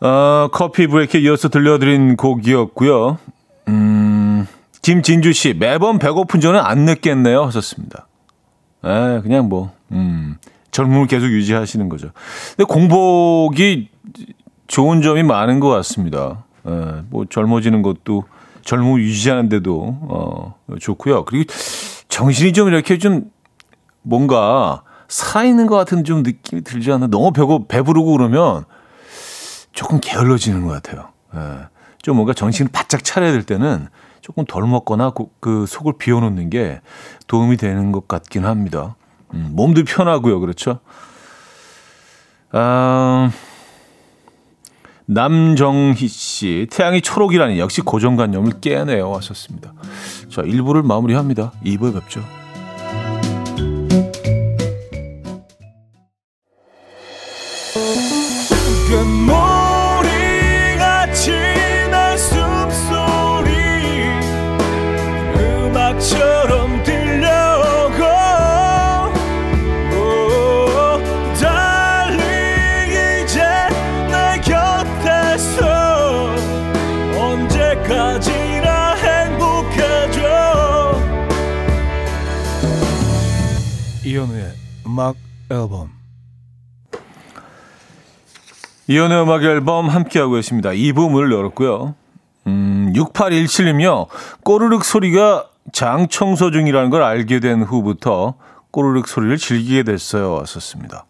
어, 0.00 0.48
커피 0.52 0.86
브레이크에 0.86 1.20
이어서 1.20 1.48
들려드린 1.48 2.16
곡이었고요. 2.16 3.18
음, 3.68 4.46
김진주 4.82 5.32
씨 5.32 5.54
매번 5.54 5.98
배고픈 5.98 6.40
저는 6.40 6.60
안 6.60 6.80
늦겠네요 6.80 7.44
하셨습니다. 7.44 8.06
예, 8.84 9.20
그냥 9.22 9.48
뭐 9.48 9.72
음, 9.92 10.36
젊음을 10.72 11.06
계속 11.06 11.26
유지하시는 11.26 11.88
거죠. 11.88 12.10
근데 12.56 12.64
공복이 12.64 13.90
좋은 14.66 15.02
점이 15.02 15.22
많은 15.22 15.60
것 15.60 15.68
같습니다. 15.68 16.44
예, 16.66 17.02
뭐 17.10 17.26
젊어지는 17.26 17.82
것도 17.82 18.24
젊음을 18.62 19.00
유지하는데도 19.02 19.98
어, 20.02 20.54
좋고요. 20.80 21.24
그리고 21.26 21.52
정신이 22.08 22.52
좀 22.52 22.68
이렇게 22.68 22.98
좀 22.98 23.30
뭔가 24.02 24.82
살아있는 25.08 25.66
것 25.66 25.76
같은 25.76 26.04
좀 26.04 26.22
느낌이 26.22 26.62
들지 26.62 26.90
않나. 26.90 27.06
너무 27.06 27.32
배고 27.32 27.68
배부르고 27.68 28.12
그러면 28.12 28.64
조금 29.72 30.00
게을러지는 30.00 30.66
것 30.66 30.82
같아요. 30.82 31.08
예, 31.34 31.66
좀 32.00 32.16
뭔가 32.16 32.32
정신을 32.32 32.70
바짝 32.72 33.04
차려야 33.04 33.32
될 33.32 33.42
때는 33.42 33.88
조금 34.22 34.46
덜 34.46 34.66
먹거나 34.66 35.10
그, 35.10 35.26
그 35.40 35.66
속을 35.66 35.94
비워놓는 35.98 36.48
게 36.48 36.80
도움이 37.26 37.58
되는 37.58 37.92
것 37.92 38.08
같긴 38.08 38.46
합니다. 38.46 38.96
음, 39.34 39.50
몸도 39.52 39.84
편하고요. 39.84 40.40
그렇죠? 40.40 40.80
아, 42.52 43.30
남정희 45.06 46.06
씨, 46.08 46.66
태양이 46.70 47.00
초록이라니 47.00 47.58
역시 47.58 47.80
고정관념을 47.80 48.60
깨내어 48.60 49.08
왔었습니다. 49.08 49.72
자, 50.28 50.42
1부를 50.42 50.84
마무리합니다. 50.84 51.52
2부에 51.64 51.94
뵙죠. 51.94 52.22
음악 84.92 85.16
앨범 85.50 85.90
이현우의 88.88 89.22
음악 89.22 89.42
앨범 89.42 89.88
함께하고 89.88 90.32
계십니다. 90.34 90.68
2부 90.68 91.10
문을 91.10 91.32
열었고요. 91.32 91.94
음, 92.46 92.92
6817님요. 92.94 94.08
꼬르륵 94.44 94.84
소리가 94.84 95.48
장 95.72 96.08
청소 96.08 96.50
중이라는 96.50 96.90
걸 96.90 97.02
알게 97.02 97.40
된 97.40 97.62
후부터 97.62 98.34
꼬르륵 98.70 99.08
소리를 99.08 99.38
즐기게 99.38 99.84
됐어요. 99.84 100.34
왔었습니다. 100.34 101.06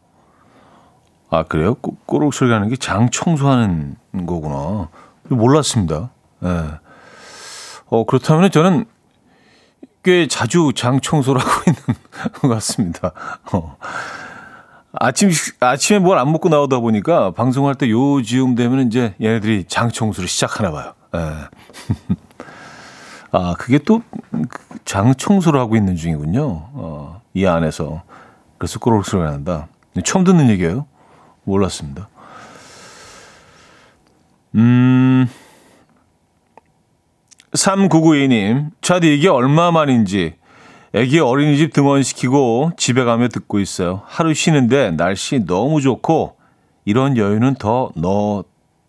아, 1.30 1.42
그래요? 1.42 1.74
꼬, 1.74 1.96
꼬르륵 2.06 2.34
소리라는 2.34 2.68
게 2.68 2.76
장 2.76 3.10
청소하는 3.10 3.96
거구나. 4.26 4.90
몰랐습니다. 5.28 6.10
예. 6.44 6.46
네. 6.46 6.64
어, 7.86 8.04
그렇다면 8.04 8.50
저는 8.52 8.84
꽤 10.02 10.26
자주 10.26 10.72
장 10.74 11.00
청소를 11.00 11.40
하고 11.40 11.50
있는 11.66 12.32
것 12.40 12.48
같습니다. 12.48 13.12
어. 13.52 13.76
아침, 14.94 15.30
아침에 15.60 15.98
뭘 16.00 16.18
안 16.18 16.30
먹고 16.32 16.48
나오다 16.48 16.80
보니까 16.80 17.30
방송할 17.32 17.76
때 17.76 17.88
요즈음 17.90 18.54
되면 18.54 18.86
이제 18.86 19.14
얘네들이 19.22 19.64
장 19.68 19.90
청소를 19.90 20.28
시작하나 20.28 20.70
봐요. 20.70 20.92
예. 21.14 22.14
아, 23.32 23.54
그게 23.58 23.78
또 23.78 24.02
장 24.84 25.14
청소를 25.14 25.60
하고 25.60 25.76
있는 25.76 25.96
중이군요. 25.96 26.42
어, 26.44 27.22
이 27.34 27.46
안에서. 27.46 28.02
그래서 28.58 28.78
꼬르륵 28.80 29.06
소리가 29.06 29.30
난다. 29.30 29.68
처음 30.04 30.24
듣는 30.24 30.50
얘기예요. 30.50 30.86
몰랐습니다. 31.44 32.08
음, 34.56 35.28
3992님, 37.52 38.70
차디 38.80 39.14
이게 39.14 39.28
얼마 39.28 39.70
만인지 39.70 40.34
애기 40.94 41.20
어린이집 41.20 41.72
등원시키고 41.72 42.72
집에 42.76 43.04
가며 43.04 43.28
듣고 43.28 43.60
있어요. 43.60 44.02
하루 44.06 44.34
쉬는데 44.34 44.90
날씨 44.92 45.44
너무 45.46 45.80
좋고 45.80 46.36
이런 46.84 47.16
여유는 47.16 47.54
더, 47.54 47.90
너, 47.94 48.44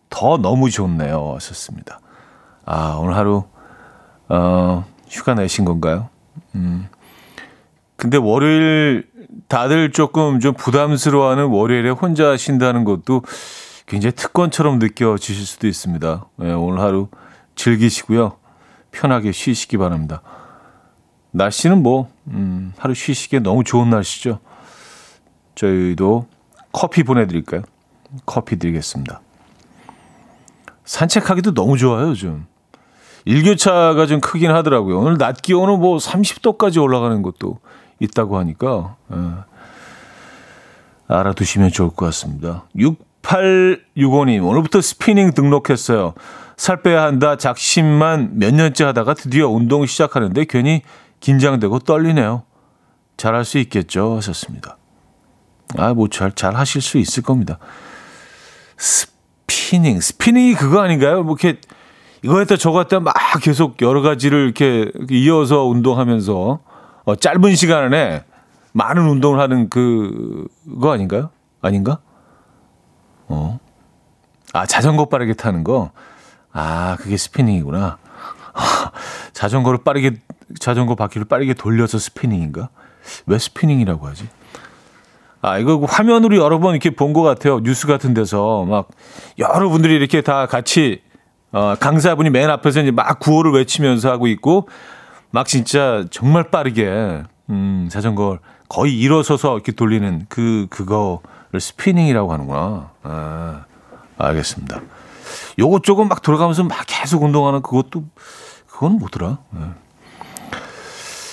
더 0.10 0.38
너무 0.38 0.70
좋네요. 0.70 1.34
하셨습니다. 1.36 2.00
아, 2.65 2.98
오늘 3.00 3.15
하루, 3.15 3.43
어, 4.29 4.86
휴가 5.08 5.34
내신 5.34 5.65
건가요? 5.65 6.10
음. 6.55 6.88
근데 7.96 8.17
월요일 8.17 9.08
다들 9.48 9.91
조금 9.91 10.39
좀 10.39 10.53
부담스러워하는 10.53 11.46
월요일에 11.46 11.89
혼자 11.89 12.36
쉰다는 12.36 12.84
것도 12.84 13.24
굉장히 13.86 14.13
특권처럼 14.15 14.79
느껴지실 14.79 15.46
수도 15.46 15.67
있습니다. 15.67 16.25
네, 16.38 16.53
오늘 16.53 16.79
하루 16.79 17.08
즐기시고요. 17.55 18.42
편하게 18.93 19.33
쉬시기 19.33 19.77
바랍니다. 19.77 20.21
날씨는 21.31 21.83
뭐, 21.83 22.09
음, 22.27 22.73
하루 22.77 22.93
쉬시기에 22.93 23.39
너무 23.39 23.63
좋은 23.63 23.89
날씨죠. 23.89 24.39
저희도 25.55 26.27
커피 26.71 27.03
보내드릴까요? 27.03 27.63
커피 28.25 28.57
드리겠습니다. 28.57 29.19
산책하기도 30.85 31.53
너무 31.53 31.77
좋아요, 31.77 32.09
요즘. 32.09 32.45
일교차가 33.25 34.05
좀 34.05 34.21
크긴 34.21 34.51
하더라고요. 34.51 35.00
오늘 35.00 35.17
낮 35.17 35.41
기온은 35.41 35.79
뭐 35.79 35.97
30도까지 35.97 36.81
올라가는 36.81 37.21
것도 37.21 37.59
있다고 38.00 38.38
하니까, 38.38 38.95
예. 39.13 39.17
알아두시면 41.07 41.71
좋을 41.71 41.89
것 41.89 42.05
같습니다. 42.07 42.65
6865님, 42.75 44.45
오늘부터 44.45 44.81
스피닝 44.81 45.33
등록했어요. 45.33 46.13
살 46.57 46.81
빼야 46.81 47.03
한다 47.03 47.38
작심만 47.38 48.31
몇 48.33 48.53
년째 48.53 48.83
하다가 48.86 49.13
드디어 49.13 49.50
운동 49.50 49.86
시작하는데 49.86 50.45
괜히 50.45 50.81
긴장되고 51.19 51.79
떨리네요. 51.79 52.43
잘할 53.17 53.45
수 53.45 53.57
있겠죠? 53.60 54.17
하셨습니다. 54.17 54.77
아, 55.77 55.93
뭐, 55.93 56.07
잘, 56.07 56.31
잘 56.33 56.55
하실 56.55 56.81
수 56.81 56.98
있을 56.98 57.24
겁니다. 57.24 57.57
스피닝. 58.77 60.00
스피닝이 60.00 60.55
그거 60.55 60.81
아닌가요? 60.81 61.24
뭐, 61.24 61.36
이렇게, 61.39 61.60
이거 62.22 62.39
했다 62.39 62.57
저거 62.57 62.79
했다 62.79 63.00
막 63.00 63.13
계속 63.41 63.81
여러 63.81 64.01
가지를 64.01 64.45
이렇게 64.45 64.91
이어서 65.10 65.65
운동하면서, 65.65 66.60
어, 67.05 67.15
짧은 67.15 67.55
시간 67.55 67.83
안에 67.83 68.25
많은 68.74 69.07
운동을 69.07 69.39
하는 69.39 69.69
그, 69.69 70.48
그거 70.65 70.91
아닌가요? 70.91 71.29
아닌가? 71.62 72.00
어. 73.27 73.60
아, 74.53 74.65
자전거 74.65 75.05
빠르게 75.05 75.33
타는 75.33 75.63
거. 75.63 75.91
아, 76.53 76.95
그게 77.00 77.17
스피닝이구나. 77.17 77.98
자전거를 79.33 79.79
빠르게, 79.83 80.12
자전거 80.60 80.95
바퀴를 80.95 81.25
빠르게 81.25 81.53
돌려서 81.53 81.98
스피닝인가? 81.98 82.69
왜 83.25 83.38
스피닝이라고 83.39 84.07
하지? 84.07 84.29
아, 85.41 85.57
이거 85.57 85.77
그 85.77 85.86
화면으로 85.89 86.38
여러 86.38 86.60
번 86.60 86.72
이렇게 86.74 86.89
본 86.91 87.12
것 87.13 87.22
같아요. 87.24 87.60
뉴스 87.60 87.86
같은 87.88 88.13
데서 88.13 88.63
막 88.65 88.88
여러분들이 89.39 89.93
이렇게 89.95 90.22
다 90.22 90.45
같이 90.45 91.01
어, 91.51 91.75
강사분이 91.79 92.29
맨 92.29 92.50
앞에서 92.50 92.81
이제 92.81 92.91
막 92.91 93.19
구호를 93.19 93.51
외치면서 93.51 94.10
하고 94.10 94.27
있고 94.27 94.69
막 95.31 95.45
진짜 95.47 96.06
정말 96.12 96.49
빠르게 96.49 97.23
음, 97.49 97.89
자전거 97.91 98.39
거의 98.69 98.97
일어서서 98.97 99.56
이렇게 99.56 99.71
돌리는 99.73 100.25
그 100.30 100.67
그거를 100.69 101.60
스피닝이라고 101.60 102.32
하는구나. 102.32 102.91
아, 103.04 103.65
알겠습니다. 104.17 104.82
요거 105.60 105.80
조금 105.80 106.08
막 106.08 106.22
돌아가면서 106.22 106.63
막 106.63 106.84
계속 106.88 107.24
운동하는 107.24 107.62
그것도 107.62 108.04
그건 108.67 108.93
뭐더라? 108.93 109.39
네. 109.52 109.60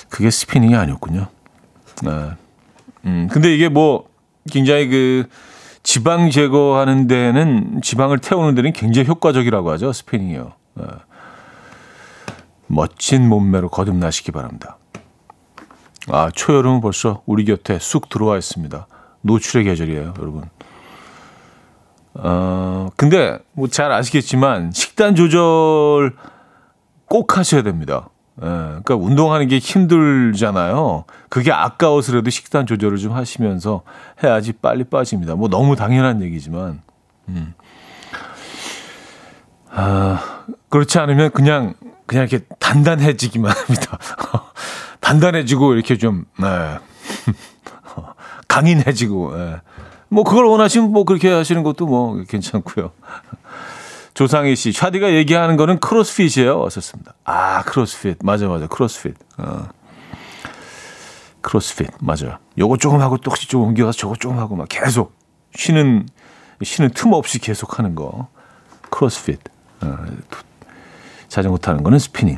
그게 0.09 0.29
스피닝이 0.29 0.75
아니었군요. 0.75 1.27
네. 2.03 2.31
음, 3.05 3.27
근데 3.31 3.53
이게 3.53 3.69
뭐 3.69 4.07
굉장히 4.51 4.87
그 4.87 5.27
지방 5.83 6.29
제거하는 6.29 7.07
데는 7.07 7.81
지방을 7.81 8.19
태우는 8.19 8.55
데는 8.55 8.73
굉장히 8.73 9.07
효과적이라고 9.07 9.71
하죠. 9.71 9.93
스피닝이요. 9.93 10.53
네. 10.75 10.85
멋진 12.67 13.27
몸매로 13.27 13.69
거듭나시기 13.69 14.31
바랍니다. 14.31 14.77
아, 16.07 16.29
초여름은 16.33 16.81
벌써 16.81 17.21
우리 17.25 17.45
곁에 17.45 17.77
쑥 17.79 18.09
들어와 18.09 18.37
있습니다. 18.37 18.87
노출의 19.21 19.65
계절이에요, 19.65 20.13
여러분. 20.19 20.43
어, 22.13 22.89
근데 22.97 23.39
뭐 23.53 23.67
잘 23.67 23.91
아시겠지만 23.91 24.71
식단 24.73 25.15
조절 25.15 26.13
꼭 27.05 27.37
하셔야 27.37 27.61
됩니다. 27.63 28.09
예, 28.41 28.45
그러니까 28.45 28.95
운동하는 28.95 29.47
게 29.47 29.59
힘들잖아요. 29.59 31.05
그게 31.29 31.51
아까워서라도 31.51 32.29
식단 32.29 32.65
조절을 32.65 32.97
좀 32.97 33.13
하시면서 33.13 33.83
해야지 34.23 34.53
빨리 34.53 34.83
빠집니다. 34.83 35.35
뭐 35.35 35.47
너무 35.47 35.75
당연한 35.75 36.21
얘기지만, 36.21 36.81
음. 37.29 37.53
아, 39.69 40.43
그렇지 40.69 40.99
않으면 40.99 41.31
그냥 41.31 41.75
그냥 42.05 42.27
이렇게 42.27 42.45
단단해지기만 42.59 43.51
합니다. 43.55 43.97
단단해지고 44.99 45.73
이렇게 45.75 45.97
좀 45.97 46.25
네. 46.39 46.77
강인해지고. 48.47 49.35
네. 49.37 49.61
뭐 50.11 50.25
그걸 50.25 50.43
원하시면 50.45 50.91
뭐 50.91 51.05
그렇게 51.05 51.31
하시는 51.31 51.63
것도 51.63 51.87
뭐 51.87 52.21
괜찮고요. 52.27 52.91
조상희 54.13 54.57
씨, 54.57 54.73
차디가 54.73 55.13
얘기하는 55.13 55.55
거는 55.55 55.79
크로스핏이에요. 55.79 56.59
왔었습니다. 56.59 57.13
아, 57.23 57.63
크로스핏. 57.63 58.17
맞아, 58.21 58.49
맞아. 58.49 58.67
크로스핏. 58.67 59.15
어. 59.37 59.69
크로스핏. 61.39 61.91
맞아요. 62.01 62.39
요거 62.57 62.75
조금 62.75 62.99
하고 62.99 63.17
또 63.17 63.31
혹시 63.31 63.47
좀 63.47 63.61
옮겨가서 63.61 63.97
저거 63.97 64.15
조금 64.19 64.37
하고 64.37 64.57
막 64.57 64.67
계속 64.67 65.15
쉬는, 65.55 66.07
쉬는 66.61 66.89
틈 66.93 67.13
없이 67.13 67.39
계속 67.39 67.79
하는 67.79 67.95
거. 67.95 68.27
크로스핏. 68.89 69.39
어. 69.79 69.97
자전거 71.29 71.57
타는 71.57 71.83
거는 71.83 71.99
스피닝. 71.99 72.37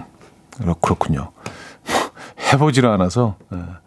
그렇군요. 0.80 1.32
해보지를 2.54 2.88
않아서. 2.90 3.36
어. 3.50 3.83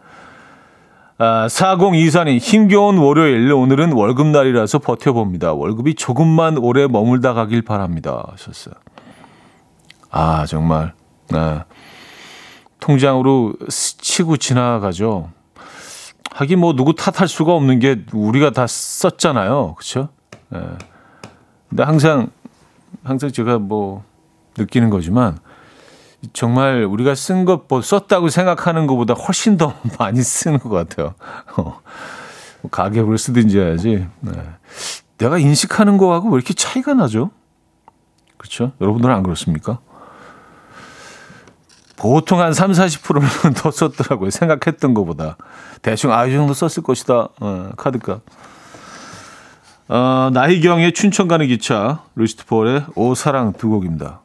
아, 1.19 1.47
4024님, 1.47 2.37
힘겨운 2.37 2.99
월요일, 2.99 3.51
오늘은 3.51 3.93
월급날이라서 3.93 4.77
버텨봅니다. 4.77 5.53
월급이 5.53 5.95
조금만 5.95 6.57
오래 6.59 6.85
머물다 6.85 7.33
가길 7.33 7.63
바랍니다. 7.63 8.23
하셨어요. 8.31 8.75
아, 10.11 10.45
정말. 10.45 10.93
네. 11.31 11.63
통장으로 12.79 13.55
스치고 13.67 14.37
지나가죠. 14.37 15.31
하긴 16.33 16.59
뭐 16.59 16.75
누구 16.75 16.93
탓할 16.93 17.27
수가 17.27 17.51
없는 17.53 17.79
게 17.79 18.03
우리가 18.13 18.51
다 18.51 18.67
썼잖아요. 18.67 19.73
그쵸? 19.75 20.09
네. 20.49 20.59
근데 21.67 21.81
항상, 21.81 22.29
항상 23.03 23.31
제가 23.31 23.57
뭐 23.57 24.03
느끼는 24.55 24.91
거지만, 24.91 25.39
정말 26.33 26.83
우리가 26.83 27.15
쓴 27.15 27.45
것, 27.45 27.67
뭐 27.67 27.81
썼다고 27.81 28.29
생각하는 28.29 28.87
것보다 28.87 29.13
훨씬 29.13 29.57
더 29.57 29.73
많이 29.99 30.21
쓰는 30.21 30.59
것 30.59 30.69
같아요. 30.69 31.13
어, 31.57 31.79
뭐 32.61 32.71
가계부를 32.71 33.17
쓰든지 33.17 33.59
해야지. 33.59 34.07
네. 34.19 34.31
내가 35.17 35.37
인식하는 35.37 35.97
거하고 35.97 36.29
왜 36.29 36.35
이렇게 36.35 36.53
차이가 36.53 36.93
나죠? 36.93 37.31
그렇죠? 38.37 38.71
여러분들은 38.81 39.13
안 39.13 39.23
그렇습니까? 39.23 39.79
보통 41.95 42.39
한 42.39 42.53
3, 42.53 42.71
40%는 42.71 43.53
더 43.57 43.71
썼더라고요. 43.71 44.29
생각했던 44.29 44.93
것보다. 44.93 45.37
대충, 45.81 46.13
아, 46.13 46.25
이 46.25 46.31
정도 46.31 46.53
썼을 46.53 46.83
것이다. 46.83 47.29
어, 47.39 47.69
카드값. 47.75 48.21
어, 49.89 50.29
나희경의 50.31 50.93
춘천 50.93 51.27
가는 51.27 51.47
기차, 51.47 52.03
루시드 52.15 52.45
폴의 52.45 52.85
오 52.95 53.15
사랑 53.15 53.53
두 53.53 53.69
곡입니다. 53.69 54.21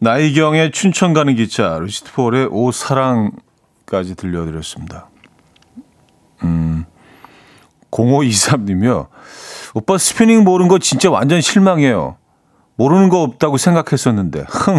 나희경의 0.00 0.70
춘천 0.70 1.12
가는 1.12 1.34
기차, 1.34 1.78
루시드 1.78 2.12
폴의 2.12 2.48
오 2.52 2.70
사랑까지 2.70 4.14
들려드렸습니다. 4.16 5.08
음, 6.44 6.84
0523님이요. 7.90 9.08
오빠 9.74 9.98
스피닝 9.98 10.44
모르는 10.44 10.68
거 10.68 10.78
진짜 10.78 11.10
완전 11.10 11.40
실망해요. 11.40 12.16
모르는 12.76 13.08
거 13.08 13.22
없다고 13.22 13.56
생각했었는데. 13.56 14.44
흥. 14.48 14.78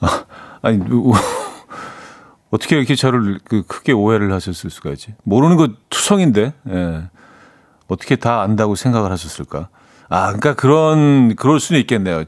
아니, 0.62 0.80
어떻게 2.50 2.76
이렇게 2.76 2.94
저를 2.94 3.40
그 3.44 3.64
크게 3.64 3.92
오해를 3.92 4.32
하셨을 4.32 4.70
수가 4.70 4.90
있지? 4.90 5.14
모르는 5.24 5.56
거 5.56 5.70
투성인데, 5.90 6.52
예. 6.70 7.10
어떻게 7.88 8.14
다 8.14 8.42
안다고 8.42 8.76
생각을 8.76 9.10
하셨을까? 9.10 9.68
아, 10.08 10.26
그러니까 10.26 10.54
그런, 10.54 11.34
그럴 11.34 11.58
수는 11.58 11.80
있겠네요. 11.80 12.24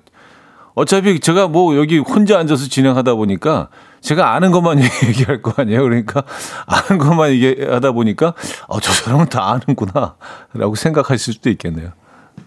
어차피 0.79 1.19
제가 1.19 1.49
뭐 1.49 1.77
여기 1.77 1.99
혼자 1.99 2.39
앉아서 2.39 2.69
진행하다 2.69 3.15
보니까 3.15 3.69
제가 4.01 4.35
아는 4.35 4.53
것만 4.53 4.79
얘기할 5.09 5.43
거 5.43 5.53
아니에요. 5.57 5.83
그러니까 5.83 6.23
아는 6.67 6.99
것만 6.99 7.31
얘기하다 7.31 7.93
보니까 7.93 8.35
어, 8.69 8.79
저 8.79 8.93
사람은 8.93 9.27
다 9.27 9.51
아는구나 9.51 10.15
라고 10.55 10.77
생각하실 10.77 11.35
수도 11.35 11.51
있겠네요. 11.51 11.91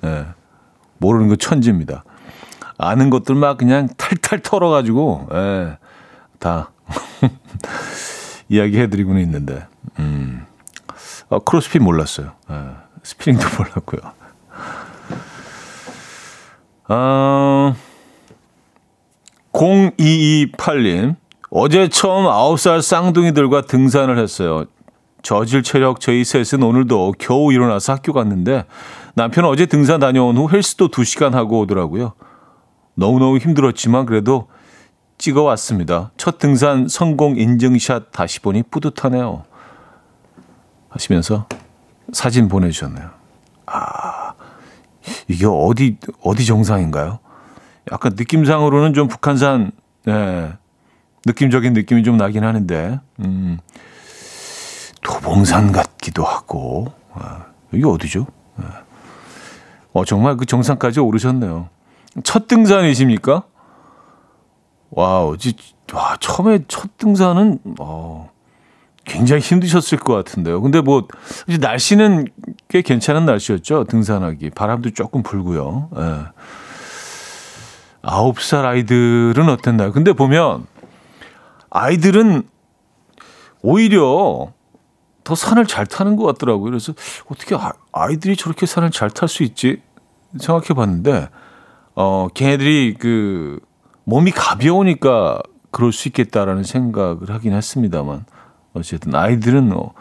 예. 0.06 0.26
모르는 0.98 1.28
거 1.28 1.36
천지입니다. 1.36 2.06
아는 2.78 3.10
것들 3.10 3.36
막 3.36 3.58
그냥 3.58 3.90
탈탈 3.98 4.40
털어가지고, 4.40 5.28
예. 5.34 5.78
다 6.40 6.72
이야기해드리고는 8.50 9.22
있는데, 9.22 9.68
음. 10.00 10.46
어, 11.30 11.40
크로스핏 11.40 11.82
몰랐어요. 11.82 12.32
예. 12.50 12.56
스피닝도 13.04 13.46
몰랐고요. 13.58 14.02
어, 16.90 17.76
0228님. 19.54 21.16
어제 21.50 21.90
처음 21.90 22.26
9살 22.26 22.82
쌍둥이들과 22.82 23.62
등산을 23.62 24.18
했어요. 24.18 24.66
저질 25.22 25.64
체력 25.64 26.00
저희 26.00 26.24
셋은 26.24 26.64
오늘도 26.64 27.16
겨우 27.20 27.52
일어나서 27.54 27.94
학교 27.94 28.14
갔는데 28.14 28.66
남편은 29.16 29.50
어제 29.50 29.66
등산 29.66 30.00
다녀온 30.00 30.38
후 30.38 30.50
헬스도 30.50 30.88
2시간 30.88 31.32
하고 31.34 31.60
오더라고요. 31.60 32.14
너무너무 32.96 33.38
힘들었지만 33.38 34.06
그래도 34.06 34.48
찍어 35.18 35.44
왔습니다. 35.44 36.12
첫 36.18 36.40
등산 36.40 36.88
성공 36.88 37.38
인증샷 37.38 38.12
다시 38.12 38.40
보니 38.40 38.64
뿌듯하네요. 38.72 39.44
하시면서 40.90 41.48
사진 42.12 42.48
보내주셨네요. 42.48 43.10
아, 43.68 44.34
이게 45.28 45.46
어디, 45.46 45.98
어디 46.24 46.46
정상인가요? 46.46 47.20
약간 47.92 48.14
느낌상으로는 48.16 48.94
좀 48.94 49.08
북한산, 49.08 49.72
네, 50.06 50.54
느낌적인 51.26 51.74
느낌이 51.74 52.04
좀 52.04 52.18
나긴 52.18 52.44
하는데, 52.44 53.00
음, 53.20 53.60
도봉산 55.02 55.72
같기도 55.72 56.24
하고, 56.24 56.94
아, 57.14 57.46
여기 57.74 57.84
어디죠? 57.84 58.26
네. 58.58 58.66
어, 59.94 60.06
정말 60.06 60.38
그 60.38 60.46
정상까지 60.46 61.00
오르셨네요. 61.02 61.70
첫 62.24 62.48
등산이십니까? 62.48 63.44
와우, 64.90 65.38
지, 65.38 65.56
와, 65.94 66.16
처음에 66.20 66.60
첫 66.68 66.98
등산은, 66.98 67.60
어, 67.80 68.30
굉장히 69.04 69.42
힘드셨을 69.42 69.98
것 69.98 70.14
같은데요. 70.14 70.62
근데 70.62 70.80
뭐, 70.80 71.08
이제 71.48 71.58
날씨는 71.58 72.28
꽤 72.70 72.82
괜찮은 72.82 73.26
날씨였죠. 73.26 73.86
등산하기. 73.86 74.52
바람도 74.52 74.92
조금 74.92 75.24
불고요. 75.24 75.90
예. 75.98 76.26
아홉 78.04 78.42
살 78.42 78.66
아이들은 78.66 79.48
어땠나요? 79.50 79.92
근데 79.92 80.14
보면, 80.14 80.66
아이들은 81.70 82.44
오히려 83.62 84.52
더 85.24 85.36
산을 85.36 85.68
잘 85.68 85.86
타는 85.86 86.16
것 86.16 86.26
같더라고요. 86.26 86.66
그래서 86.66 86.94
어떻게 87.30 87.56
아, 87.56 87.74
아이들이 87.92 88.36
저렇게 88.36 88.66
산을 88.66 88.90
잘 88.92 89.12
탈 89.12 89.30
수 89.30 89.44
있지? 89.44 89.82
생각해 90.40 90.70
봤는데, 90.76 91.30
어, 91.96 92.28
걔네들이 92.34 92.96
그, 93.00 93.60
몸이 94.06 94.32
가벼우니까 94.32 95.42
그럴 95.70 95.92
수 95.94 96.08
있겠다라는 96.08 96.64
생각을 96.64 97.30
하긴 97.30 97.54
했습니다만, 97.54 98.26
어쨌든 98.74 99.14
아이들은 99.16 99.72
어, 99.74 99.94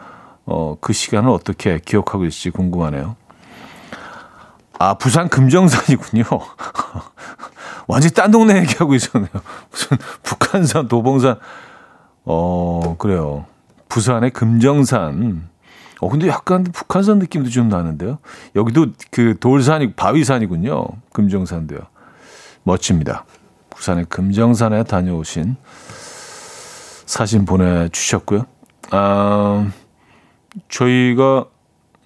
어, 0.45 0.75
그 0.81 0.91
시간을 0.91 1.29
어떻게 1.29 1.79
기억하고 1.79 2.25
있을지 2.25 2.49
궁금하네요. 2.49 3.15
아, 4.79 4.95
부산 4.95 5.29
금정산이군요. 5.29 6.23
완전히 7.91 8.13
딴 8.13 8.31
동네 8.31 8.57
얘기하고 8.61 8.95
있었네요. 8.95 9.29
무슨 9.69 9.97
북한산, 10.23 10.87
도봉산. 10.87 11.37
어, 12.23 12.95
그래요. 12.97 13.45
부산의 13.89 14.31
금정산. 14.31 15.49
어, 15.99 16.09
근데 16.09 16.29
약간 16.29 16.63
북한산 16.63 17.19
느낌도 17.19 17.49
좀 17.49 17.67
나는데요. 17.67 18.19
여기도 18.55 18.87
그 19.11 19.37
돌산이, 19.39 19.91
바위산이군요. 19.93 20.85
금정산도요. 21.11 21.79
멋집니다. 22.63 23.25
부산의 23.71 24.05
금정산에 24.05 24.83
다녀오신 24.83 25.57
사진 27.05 27.43
보내주셨고요. 27.43 28.45
아, 28.91 29.69
저희가, 30.69 31.45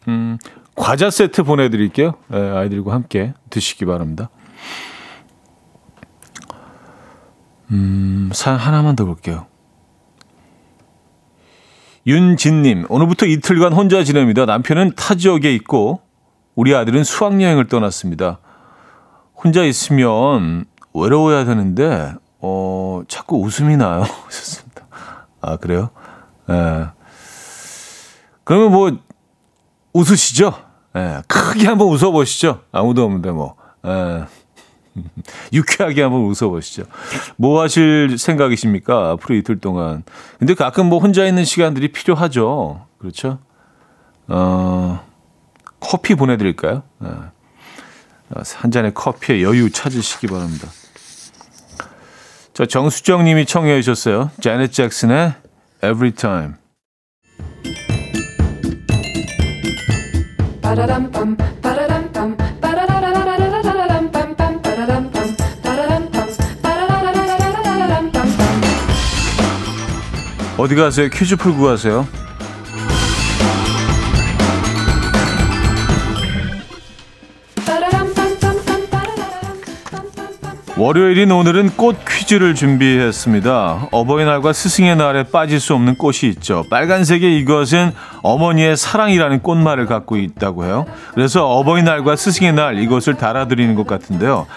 음, 0.08 0.40
과자 0.76 1.12
세트 1.12 1.44
보내드릴게요. 1.44 2.16
네, 2.30 2.40
아이들과 2.40 2.92
함께 2.94 3.36
드시기 3.52 3.86
바랍니다. 3.86 4.30
음, 7.72 8.30
사연 8.34 8.60
하나만 8.60 8.96
더 8.96 9.06
볼게요. 9.06 9.48
윤진님, 12.08 12.86
오늘부터 12.90 13.26
이틀간 13.26 13.74
혼자 13.74 14.04
지냅니다. 14.04 14.46
남편은 14.46 14.94
타 14.96 15.16
지역에 15.16 15.54
있고, 15.56 16.02
우리 16.54 16.76
아들은 16.76 17.04
수학여행을 17.04 17.68
떠났습니다. 17.68 18.40
혼자 19.36 19.64
있으면 19.64 20.66
외로워야 20.94 21.46
되는데, 21.46 22.14
어, 22.40 23.02
자꾸 23.08 23.42
웃음이 23.42 23.76
나요. 23.78 24.04
아, 25.42 25.58
그래요? 25.58 25.90
예. 26.50 26.54
네. 26.54 26.86
그러면 28.44 28.72
뭐, 28.72 28.98
웃으시죠? 29.94 30.54
예. 30.96 31.22
크게 31.28 31.68
한번 31.68 31.88
웃어보시죠. 31.88 32.62
아무도 32.72 33.04
없는데 33.04 33.32
뭐. 33.32 33.56
예. 33.86 34.26
유쾌하게 35.54 36.02
한번 36.02 36.22
웃어보시죠. 36.22 36.84
뭐 37.38 37.62
하실 37.62 38.18
생각이십니까? 38.18 39.12
앞으로 39.12 39.36
이틀 39.36 39.60
동안. 39.60 40.04
근데 40.40 40.54
가끔 40.54 40.88
뭐 40.88 41.00
혼자 41.00 41.26
있는 41.26 41.44
시간들이 41.46 41.92
필요하죠. 41.92 42.86
그렇죠? 42.98 43.40
어, 44.28 45.06
커피 45.80 46.16
보내드릴까요? 46.16 46.84
네. 47.00 47.10
한 48.56 48.72
잔의 48.72 48.94
커피에 48.94 49.44
여유 49.44 49.70
찾으시기 49.70 50.28
바랍니다. 50.28 50.68
저 52.54 52.66
정수정 52.66 53.24
님이 53.26 53.46
청해 53.46 53.82
주셨어요. 53.82 54.32
제넷 54.40 54.72
잭슨의 54.72 55.34
Every 55.84 56.12
Time. 56.12 56.54
어디 70.58 70.74
가세요? 70.76 71.10
퀴즈 71.10 71.36
풀고 71.36 71.64
가세요. 71.64 72.08
월요일인 80.78 81.32
오늘은 81.32 81.72
꽃 81.78 81.98
퀴즈를 82.06 82.54
준비했습니다. 82.54 83.90
어버이날과 83.92 84.52
스승의 84.52 84.98
날에 84.98 85.24
빠질 85.24 85.60
수 85.60 85.74
없는 85.74 85.96
꽃이 85.96 86.20
있죠. 86.24 86.66
빨간색의 86.70 87.38
이것은 87.40 87.92
어머니의 88.24 88.76
사랑이라는 88.76 89.42
꽃말을 89.42 89.86
갖고 89.86 90.18
있다고 90.18 90.66
해요. 90.66 90.86
그래서 91.14 91.50
어버이날과 91.50 92.16
스승의 92.18 92.54
날 92.54 92.80
이것을 92.80 93.16
달아드리는 93.16 93.74
것 93.76 93.88
같은데요. 93.88 94.48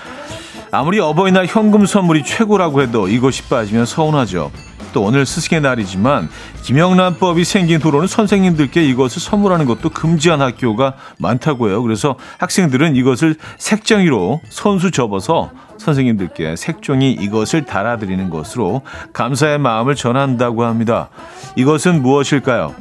아무리 0.70 0.98
어버이날 0.98 1.46
현금 1.46 1.86
선물이 1.86 2.24
최고라고 2.24 2.82
해도 2.82 3.08
이것이 3.08 3.44
빠지면 3.44 3.86
서운하죠. 3.86 4.50
또 4.92 5.02
오늘 5.02 5.26
스승의 5.26 5.60
날이지만 5.60 6.28
김영란법이 6.62 7.44
생긴 7.44 7.80
후로는 7.80 8.06
선생님들께 8.06 8.84
이것을 8.84 9.20
선물하는 9.20 9.66
것도 9.66 9.90
금지한 9.90 10.40
학교가 10.40 10.94
많다고 11.18 11.68
해요. 11.68 11.82
그래서 11.82 12.16
학생들은 12.38 12.96
이것을 12.96 13.36
색종이로 13.58 14.40
손수 14.48 14.90
접어서 14.90 15.50
선생님들께 15.78 16.56
색종이 16.56 17.12
이것을 17.12 17.64
달아드리는 17.64 18.30
것으로 18.30 18.82
감사의 19.12 19.58
마음을 19.58 19.94
전한다고 19.94 20.64
합니다. 20.64 21.08
이것은 21.56 22.02
무엇일까요? 22.02 22.74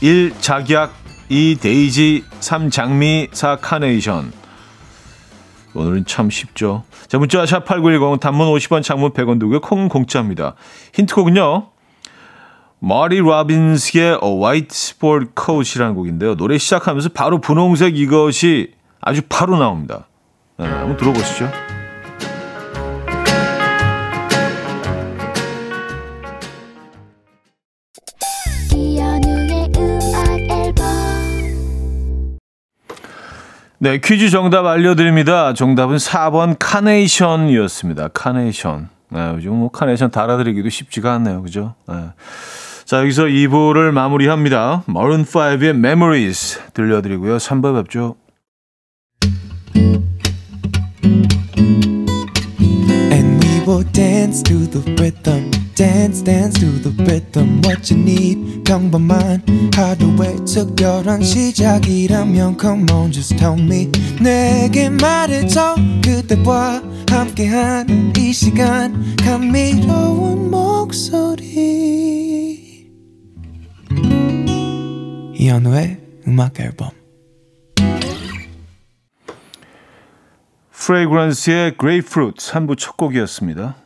1. 0.00 0.34
작약 0.40 0.92
2. 1.28 1.58
데이지 1.60 2.24
3. 2.40 2.70
장미 2.70 3.28
4. 3.32 3.56
카네이션 3.56 4.32
오늘은 5.76 6.06
참 6.06 6.30
쉽죠. 6.30 6.84
자, 7.06 7.18
문자 7.18 7.44
샵8910 7.44 8.20
단문 8.20 8.46
50원 8.48 8.82
장문 8.82 9.12
100원 9.12 9.38
두고 9.38 9.60
콩 9.60 9.88
공짜입니다. 9.88 10.54
힌트곡은요. 10.94 11.68
마티 12.78 13.20
로빈스의 13.20 14.18
A 14.22 14.30
White 14.30 14.68
Sport 14.70 15.30
Coat이라는 15.38 15.94
곡인데요. 15.94 16.36
노래 16.36 16.58
시작하면서 16.58 17.10
바로 17.10 17.40
분홍색 17.40 17.96
이것이 17.96 18.72
아주 19.00 19.22
바로 19.28 19.58
나옵니다. 19.58 20.06
네, 20.58 20.66
한번 20.66 20.96
들어보시죠. 20.96 21.75
네, 33.78 33.98
퀴즈 33.98 34.30
정답 34.30 34.64
알려드립니다. 34.64 35.52
정답은 35.52 35.96
4번 35.96 36.56
카네이션이었습니다. 36.58 38.08
카네이션. 38.08 38.88
네, 39.10 39.32
요즘 39.34 39.52
뭐 39.56 39.70
카네이션 39.70 40.10
달아드리기도 40.10 40.70
쉽지가 40.70 41.12
않네요. 41.14 41.42
그죠? 41.42 41.74
네. 41.86 41.94
자, 42.86 43.00
여기서 43.00 43.24
2부를 43.24 43.90
마무리합니다. 43.90 44.84
머른5의 44.86 45.70
Memories 45.70 46.60
들려드리고요. 46.72 47.36
3부 47.36 47.82
뵙죠. 47.82 48.16
Dance 55.76 56.22
dance 56.24 56.58
to 56.58 56.66
the 56.80 56.90
rhythm 57.04 57.60
what 57.62 57.92
you 57.92 58.00
need 58.00 58.64
평범한 58.64 59.44
하루의 59.74 60.36
특별한 60.46 61.22
시작이라면 61.22 62.56
come 62.58 62.90
on 62.90 63.12
just 63.12 63.36
tell 63.36 63.60
me 63.60 63.92
내게 64.18 64.88
말해줘 64.88 65.76
그대와 66.02 66.82
함께한 67.10 68.14
이 68.16 68.32
시간 68.32 69.16
감미로운 69.16 70.50
목소리 70.50 71.46
이현우의 75.34 76.00
음악 76.26 76.58
앨범 76.58 76.88
프레그런스의 80.72 81.76
Grapefruit 81.78 82.38
3부 82.38 82.78
첫 82.78 82.96
곡이었습니다. 82.96 83.85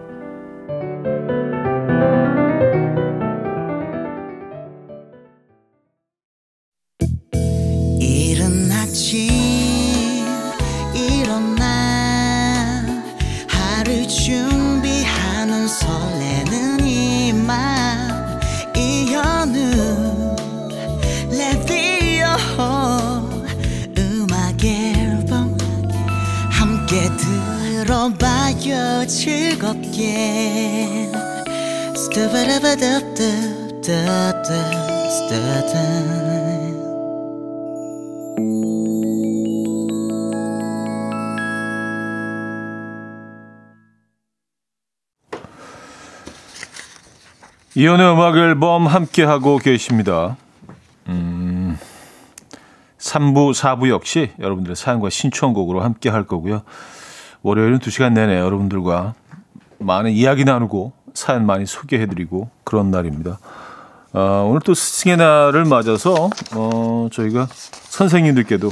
이연의 47.75 48.13
음악 48.13 48.35
앨범 48.37 48.87
함께 48.87 49.23
하고 49.23 49.59
계십니다. 49.59 50.37
음, 51.07 51.77
3부, 52.97 53.53
4부 53.53 53.89
역시 53.89 54.31
여러분들의 54.39 54.75
사연과 54.75 55.11
신청곡으로 55.11 55.81
함께 55.81 56.09
할 56.09 56.25
거고요. 56.25 56.63
월요일은 57.43 57.77
2시간 57.77 58.13
내내 58.13 58.39
여러분들과 58.39 59.13
많은 59.77 60.09
이야기 60.09 60.45
나누고 60.45 60.93
사연 61.13 61.45
많이 61.45 61.65
소개해드리고 61.65 62.49
그런 62.63 62.91
날입니다. 62.91 63.39
어, 64.13 64.47
오늘 64.49 64.59
또 64.61 64.73
스승의 64.73 65.17
날을 65.17 65.65
맞아서 65.65 66.29
어, 66.53 67.07
저희가 67.11 67.47
선생님들께도 67.51 68.69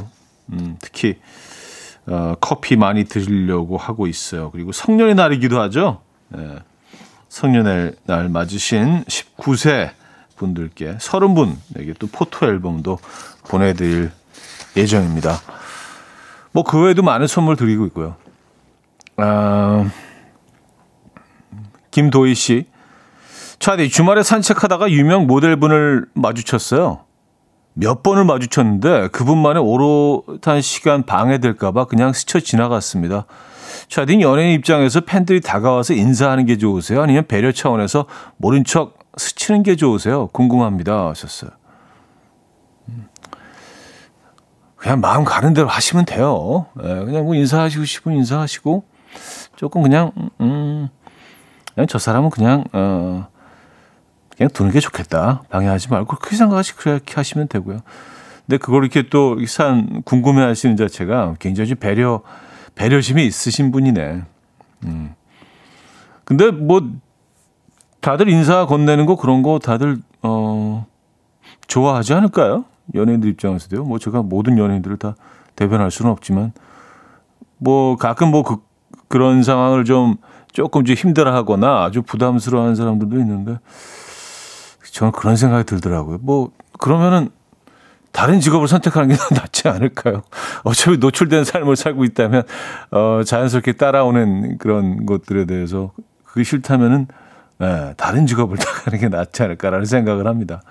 음, 0.52 0.76
특히 0.80 1.18
어, 2.06 2.34
커피 2.40 2.76
많이 2.76 3.04
드리려고 3.04 3.76
하고 3.76 4.06
있어요. 4.06 4.50
그리고 4.50 4.72
성년의 4.72 5.14
날이기도 5.14 5.60
하죠. 5.62 6.00
예. 6.36 6.58
성년의 7.28 7.94
날 8.06 8.28
맞으신 8.28 9.04
19세 9.04 9.90
분들께 10.36 10.96
30분에게 10.96 11.96
또 11.98 12.06
포토 12.08 12.46
앨범도 12.46 12.98
보내드릴 13.48 14.10
예정입니다. 14.76 15.38
뭐 16.52 16.64
그 16.64 16.82
외에도 16.82 17.02
많은 17.02 17.26
선물 17.26 17.56
드리고 17.56 17.86
있고요. 17.86 18.16
아, 19.16 19.88
김도희 21.90 22.34
씨. 22.34 22.66
차디 23.58 23.90
주말에 23.90 24.22
산책하다가 24.22 24.90
유명 24.90 25.26
모델분을 25.26 26.06
마주쳤어요. 26.14 27.04
몇 27.74 28.02
번을 28.02 28.24
마주쳤는데 28.24 29.08
그분만의 29.08 29.62
오롯한 29.62 30.60
시간 30.62 31.04
방해될까봐 31.04 31.84
그냥 31.84 32.12
스쳐 32.12 32.40
지나갔습니다. 32.40 33.26
차딘 33.88 34.20
연예인 34.22 34.52
입장에서 34.54 35.00
팬들이 35.00 35.40
다가와서 35.40 35.94
인사하는 35.94 36.46
게 36.46 36.58
좋으세요? 36.58 37.02
아니면 37.02 37.26
배려 37.26 37.52
차원에서 37.52 38.06
모른 38.36 38.64
척 38.64 38.98
스치는 39.16 39.62
게 39.62 39.76
좋으세요? 39.76 40.28
궁금합니다. 40.28 41.08
하셨어요. 41.08 41.50
음. 42.88 43.08
그냥 44.76 45.00
마음 45.00 45.24
가는 45.24 45.52
대로 45.52 45.68
하시면 45.68 46.06
돼요. 46.06 46.66
예, 46.82 46.88
그냥 47.04 47.24
뭐 47.24 47.34
인사하시고 47.34 47.84
싶으면 47.84 48.18
인사하시고 48.18 48.84
조금 49.56 49.82
그냥 49.82 50.12
음 50.40 50.88
그냥 51.80 51.86
저 51.86 51.98
사람은 51.98 52.28
그냥 52.28 52.64
어 52.72 53.26
그냥 54.36 54.50
두는 54.50 54.70
게 54.70 54.80
좋겠다. 54.80 55.44
방해하지 55.48 55.88
말고 55.88 56.16
그렇게 56.16 56.36
생각하시 56.36 56.76
그렇게 56.76 57.14
하시면 57.14 57.48
되고요. 57.48 57.78
근데 58.46 58.58
그걸 58.58 58.84
이렇게 58.84 59.08
또 59.08 59.36
산 59.46 60.02
궁금해 60.02 60.42
하시는 60.42 60.76
자체가 60.76 61.36
굉장히 61.38 61.70
좀 61.70 61.78
배려 61.78 62.20
배려심이 62.74 63.24
있으신 63.24 63.70
분이네. 63.70 64.22
음. 64.84 65.14
근데 66.24 66.50
뭐 66.50 66.82
다들 68.00 68.28
인사 68.28 68.66
건네는 68.66 69.06
거 69.06 69.16
그런 69.16 69.42
거 69.42 69.58
다들 69.58 69.98
어 70.22 70.86
좋아하지 71.66 72.12
않을까요? 72.12 72.66
연예인들 72.94 73.30
입장에서도요. 73.30 73.84
뭐 73.84 73.98
제가 73.98 74.22
모든 74.22 74.58
연예인들을 74.58 74.98
다 74.98 75.14
대변할 75.56 75.90
수는 75.90 76.10
없지만 76.12 76.52
뭐 77.56 77.96
가끔 77.96 78.30
뭐 78.30 78.42
그, 78.42 78.56
그런 79.08 79.42
상황을 79.42 79.84
좀 79.86 80.16
조금 80.52 80.84
좀 80.84 80.96
힘들어하거나 80.96 81.84
아주 81.84 82.02
부담스러워하는 82.02 82.74
사람들도 82.74 83.18
있는데 83.18 83.58
저는 84.92 85.12
그런 85.12 85.36
생각이 85.36 85.64
들더라고요. 85.64 86.18
뭐 86.20 86.50
그러면은 86.78 87.30
다른 88.12 88.40
직업을 88.40 88.66
선택하는 88.66 89.08
게 89.08 89.14
낫지 89.34 89.68
않을까요? 89.68 90.22
어차피 90.64 90.98
노출된 90.98 91.44
삶을 91.44 91.76
살고 91.76 92.04
있다면 92.04 92.42
어, 92.90 93.22
자연스럽게 93.24 93.72
따라오는 93.72 94.58
그런 94.58 95.06
것들에 95.06 95.44
대해서 95.44 95.92
그게 96.24 96.42
싫다면은 96.42 97.06
네, 97.58 97.94
다른 97.96 98.26
직업을 98.26 98.56
택하는 98.58 98.98
게 98.98 99.08
낫지 99.08 99.42
않을까라는 99.42 99.84
생각을 99.84 100.26
합니다. 100.26 100.62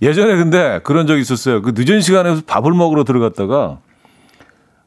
예전에 0.00 0.36
근데 0.36 0.80
그런 0.84 1.06
적이 1.06 1.20
있었어요. 1.20 1.60
그 1.60 1.72
늦은 1.76 2.00
시간에 2.00 2.40
밥을 2.46 2.72
먹으러 2.72 3.04
들어갔다가 3.04 3.78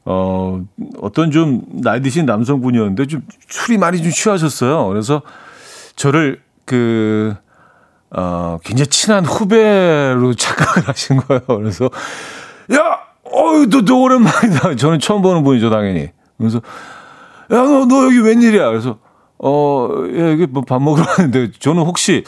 어, 0.04 0.62
어떤 1.00 1.30
좀 1.30 1.62
나이 1.70 2.02
드신 2.02 2.26
남성분이었는데 2.26 3.06
좀 3.06 3.22
술이 3.48 3.78
많이 3.78 4.02
좀 4.02 4.10
취하셨어요. 4.10 4.86
그래서 4.88 5.22
저를 5.96 6.42
그, 6.64 7.34
어, 8.10 8.58
굉장히 8.64 8.88
친한 8.88 9.24
후배로 9.24 10.34
착각을 10.34 10.88
하신 10.88 11.16
거예요. 11.18 11.42
그래서, 11.46 11.88
야! 12.72 12.78
어이, 13.24 13.66
너, 13.68 13.82
너 13.82 13.96
오랜만이다. 13.96 14.76
저는 14.76 14.98
처음 14.98 15.22
보는 15.22 15.42
분이죠, 15.44 15.70
당연히. 15.70 16.10
그래서, 16.38 16.58
야, 17.50 17.56
너, 17.56 17.86
너 17.86 18.04
여기 18.04 18.18
웬일이야? 18.20 18.68
그래서, 18.68 18.98
어, 19.38 19.88
예, 20.12 20.32
여기 20.32 20.46
뭐밥 20.46 20.82
먹으러 20.82 21.04
왔는데, 21.08 21.52
저는 21.58 21.82
혹시, 21.82 22.24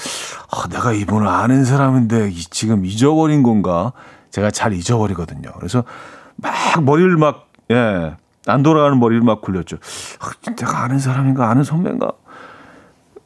아, 0.50 0.68
내가 0.68 0.92
이분을 0.92 1.26
아는 1.26 1.64
사람인데, 1.64 2.30
이, 2.30 2.34
지금 2.34 2.84
잊어버린 2.84 3.42
건가? 3.42 3.92
제가 4.30 4.50
잘 4.50 4.72
잊어버리거든요. 4.72 5.50
그래서 5.58 5.84
막 6.36 6.52
머리를 6.82 7.16
막, 7.16 7.45
예, 7.70 8.16
안 8.46 8.62
돌아가는 8.62 8.98
머리를 8.98 9.22
막 9.22 9.40
굴렸죠. 9.40 9.78
아, 10.20 10.52
내가 10.54 10.82
아는 10.84 10.98
사람인가? 10.98 11.48
아는 11.50 11.64
선배인가? 11.64 12.12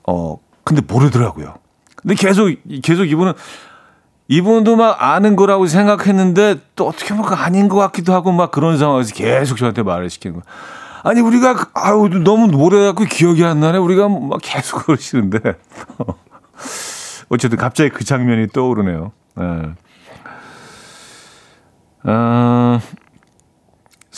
어, 0.07 0.39
근데 0.65 0.83
모르더라고요. 0.87 1.55
근데 1.97 2.15
계속, 2.15 2.51
계속 2.83 3.05
이분은, 3.05 3.35
이분도 4.29 4.77
막 4.77 5.03
아는 5.03 5.35
거라고 5.35 5.67
생각했는데 5.67 6.61
또 6.77 6.87
어떻게 6.87 7.15
보면 7.15 7.33
아닌 7.35 7.69
것 7.69 7.77
같기도 7.77 8.13
하고 8.13 8.31
막 8.31 8.53
그런 8.53 8.79
상황에서 8.79 9.13
계속 9.13 9.59
저한테 9.59 9.83
말을 9.83 10.09
시키는 10.09 10.35
거예요. 10.37 10.45
아니 11.03 11.21
우리가 11.21 11.55
그, 11.55 11.67
아유 11.75 12.09
너무 12.23 12.55
오래갖고 12.57 13.05
기억이 13.05 13.45
안 13.45 13.59
나네. 13.59 13.79
우리가 13.79 14.09
막 14.09 14.39
계속 14.41 14.85
그러시는데 14.87 15.41
어쨌든 17.29 17.59
갑자기 17.59 17.91
그 17.91 18.05
장면이 18.05 18.49
떠오르네요. 18.49 19.13
네. 19.35 19.45
어, 22.05 22.81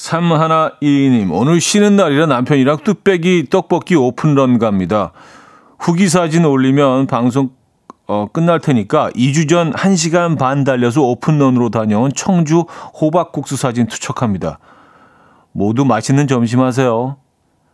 3122님, 0.02 1.32
오늘 1.32 1.60
쉬는 1.60 1.94
날이라 1.94 2.26
남편이랑 2.26 2.78
뚝배기 2.78 3.46
떡볶이 3.50 3.94
오픈런 3.94 4.58
갑니다. 4.58 5.12
후기 5.78 6.08
사진 6.08 6.44
올리면 6.44 7.06
방송 7.06 7.50
어, 8.08 8.26
끝날 8.32 8.58
테니까 8.58 9.10
2주 9.10 9.48
전 9.48 9.72
1시간 9.72 10.36
반 10.36 10.64
달려서 10.64 11.02
오픈런으로 11.02 11.70
다녀온 11.70 12.10
청주 12.14 12.64
호박국수 13.00 13.56
사진 13.56 13.86
투척합니다. 13.86 14.58
모두 15.52 15.84
맛있는 15.84 16.26
점심 16.26 16.60
하세요. 16.60 17.16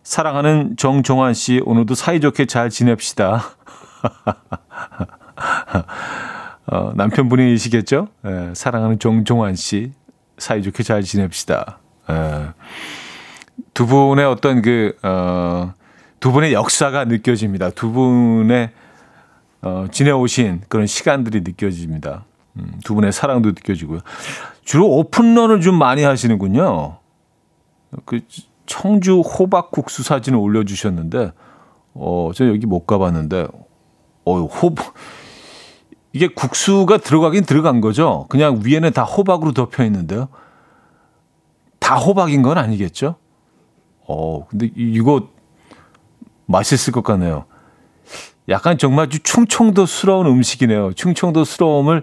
사랑하는 0.02 0.76
정종환 0.76 1.32
씨, 1.32 1.62
오늘도 1.64 1.94
사이좋게 1.94 2.44
잘 2.44 2.68
지냅시다. 2.68 3.42
어, 6.70 6.92
남편분이시겠죠? 6.94 8.08
예, 8.26 8.52
사랑하는 8.54 8.98
정종환 8.98 9.54
씨, 9.54 9.92
사이좋게 10.36 10.82
잘 10.82 11.02
지냅시다. 11.02 11.78
예, 12.10 12.48
두 13.74 13.86
분의 13.86 14.24
어떤 14.24 14.62
그, 14.62 14.96
어, 15.02 15.72
두 16.20 16.32
분의 16.32 16.52
역사가 16.52 17.04
느껴집니다. 17.04 17.70
두 17.70 17.92
분의 17.92 18.70
어, 19.62 19.86
지내오신 19.90 20.62
그런 20.68 20.86
시간들이 20.86 21.40
느껴집니다. 21.40 22.24
음, 22.56 22.80
두 22.84 22.94
분의 22.94 23.12
사랑도 23.12 23.50
느껴지고요. 23.50 24.00
주로 24.64 24.86
오픈런을 24.86 25.60
좀 25.60 25.76
많이 25.76 26.02
하시는군요. 26.02 26.98
그 28.04 28.20
청주 28.66 29.20
호박국수 29.20 30.02
사진을 30.02 30.38
올려주셨는데, 30.38 31.32
어, 31.94 32.30
저 32.34 32.46
여기 32.48 32.66
못 32.66 32.86
가봤는데, 32.86 33.48
어, 34.24 34.40
호박, 34.44 34.94
이게 36.12 36.28
국수가 36.28 36.98
들어가긴 36.98 37.44
들어간 37.44 37.80
거죠. 37.80 38.26
그냥 38.28 38.60
위에는 38.64 38.92
다 38.92 39.04
호박으로 39.04 39.52
덮여 39.52 39.84
있는데요. 39.84 40.28
다 41.88 41.96
호박인 41.96 42.42
건 42.42 42.58
아니겠죠? 42.58 43.14
어, 44.06 44.46
근데 44.48 44.70
이거 44.76 45.30
맛있을 46.44 46.92
것 46.92 47.02
같네요. 47.02 47.46
약간 48.50 48.76
정말 48.76 49.08
충청도스러운 49.08 50.26
음식이네요. 50.26 50.92
충청도스러움을 50.92 52.02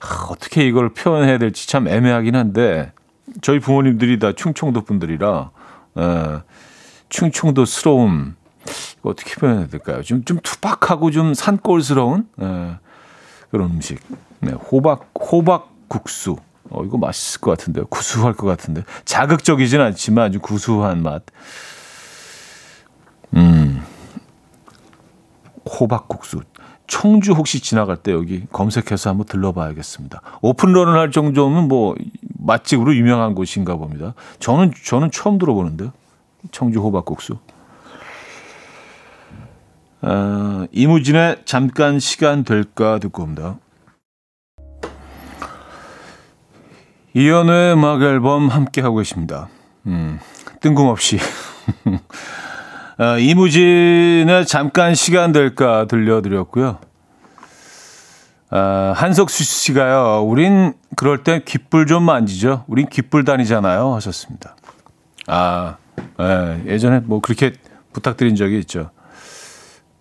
아, 0.00 0.26
어떻게 0.28 0.66
이걸 0.66 0.92
표현해야 0.92 1.38
될지 1.38 1.66
참 1.66 1.88
애매하긴 1.88 2.36
한데 2.36 2.92
저희 3.40 3.60
부모님들이 3.60 4.18
다 4.18 4.32
충청도 4.34 4.82
분들이라 4.82 5.50
에, 5.96 6.02
예, 6.02 6.42
충청도스러움 7.08 8.36
이거 8.98 9.08
어떻게 9.08 9.36
표현해야 9.40 9.68
될까요? 9.68 10.02
좀 10.02 10.22
좀 10.26 10.38
투박하고 10.42 11.12
좀 11.12 11.32
산골스러운 11.32 12.28
에, 12.42 12.44
예, 12.44 12.76
그런 13.50 13.70
음식. 13.70 14.00
네, 14.40 14.52
호박 14.52 15.10
호박 15.18 15.70
국수. 15.88 16.36
어 16.70 16.84
이거 16.84 16.98
맛있을 16.98 17.40
것 17.40 17.50
같은데요. 17.52 17.86
구수할 17.86 18.34
것 18.34 18.46
같은데 18.46 18.84
자극적이진 19.04 19.80
않지만 19.80 20.26
아주 20.26 20.40
구수한 20.40 21.02
맛. 21.02 21.22
음. 23.34 23.82
호박국수. 25.68 26.42
청주 26.86 27.32
혹시 27.32 27.60
지나갈 27.60 27.98
때 27.98 28.12
여기 28.12 28.46
검색해서 28.50 29.10
한번 29.10 29.26
들러봐야겠습니다. 29.26 30.22
오픈런을 30.40 30.98
할 30.98 31.10
정도면 31.10 31.68
뭐 31.68 31.94
맛집으로 32.38 32.96
유명한 32.96 33.34
곳인가 33.34 33.76
봅니다. 33.76 34.14
저는 34.40 34.72
저는 34.84 35.10
처음 35.10 35.38
들어보는데요. 35.38 35.92
청주 36.50 36.80
호박국수. 36.80 37.38
어, 40.00 40.64
이무진의 40.72 41.42
잠깐 41.44 41.98
시간 41.98 42.44
될까 42.44 42.98
듣고 42.98 43.24
옵니다. 43.24 43.58
이연우의 47.18 47.72
음악 47.72 48.00
앨범 48.02 48.46
함께 48.46 48.80
하고 48.80 48.98
계십니다. 48.98 49.48
음, 49.86 50.20
뜬금없이 50.60 51.18
어, 52.96 53.18
이무진의 53.18 54.46
잠깐 54.46 54.94
시간 54.94 55.32
될까 55.32 55.86
들려드렸고요. 55.88 56.78
어, 58.52 58.92
한석수 58.94 59.42
씨가요. 59.42 60.22
우린 60.28 60.74
그럴 60.94 61.24
땐 61.24 61.42
귓불 61.44 61.86
좀 61.86 62.04
만지죠. 62.04 62.64
우린 62.68 62.86
귓불 62.88 63.24
다니잖아요. 63.24 63.96
하셨습니다. 63.96 64.54
아, 65.26 65.76
예, 66.20 66.62
예전에 66.66 67.00
뭐 67.00 67.20
그렇게 67.20 67.52
부탁드린 67.92 68.36
적이 68.36 68.60
있죠. 68.60 68.90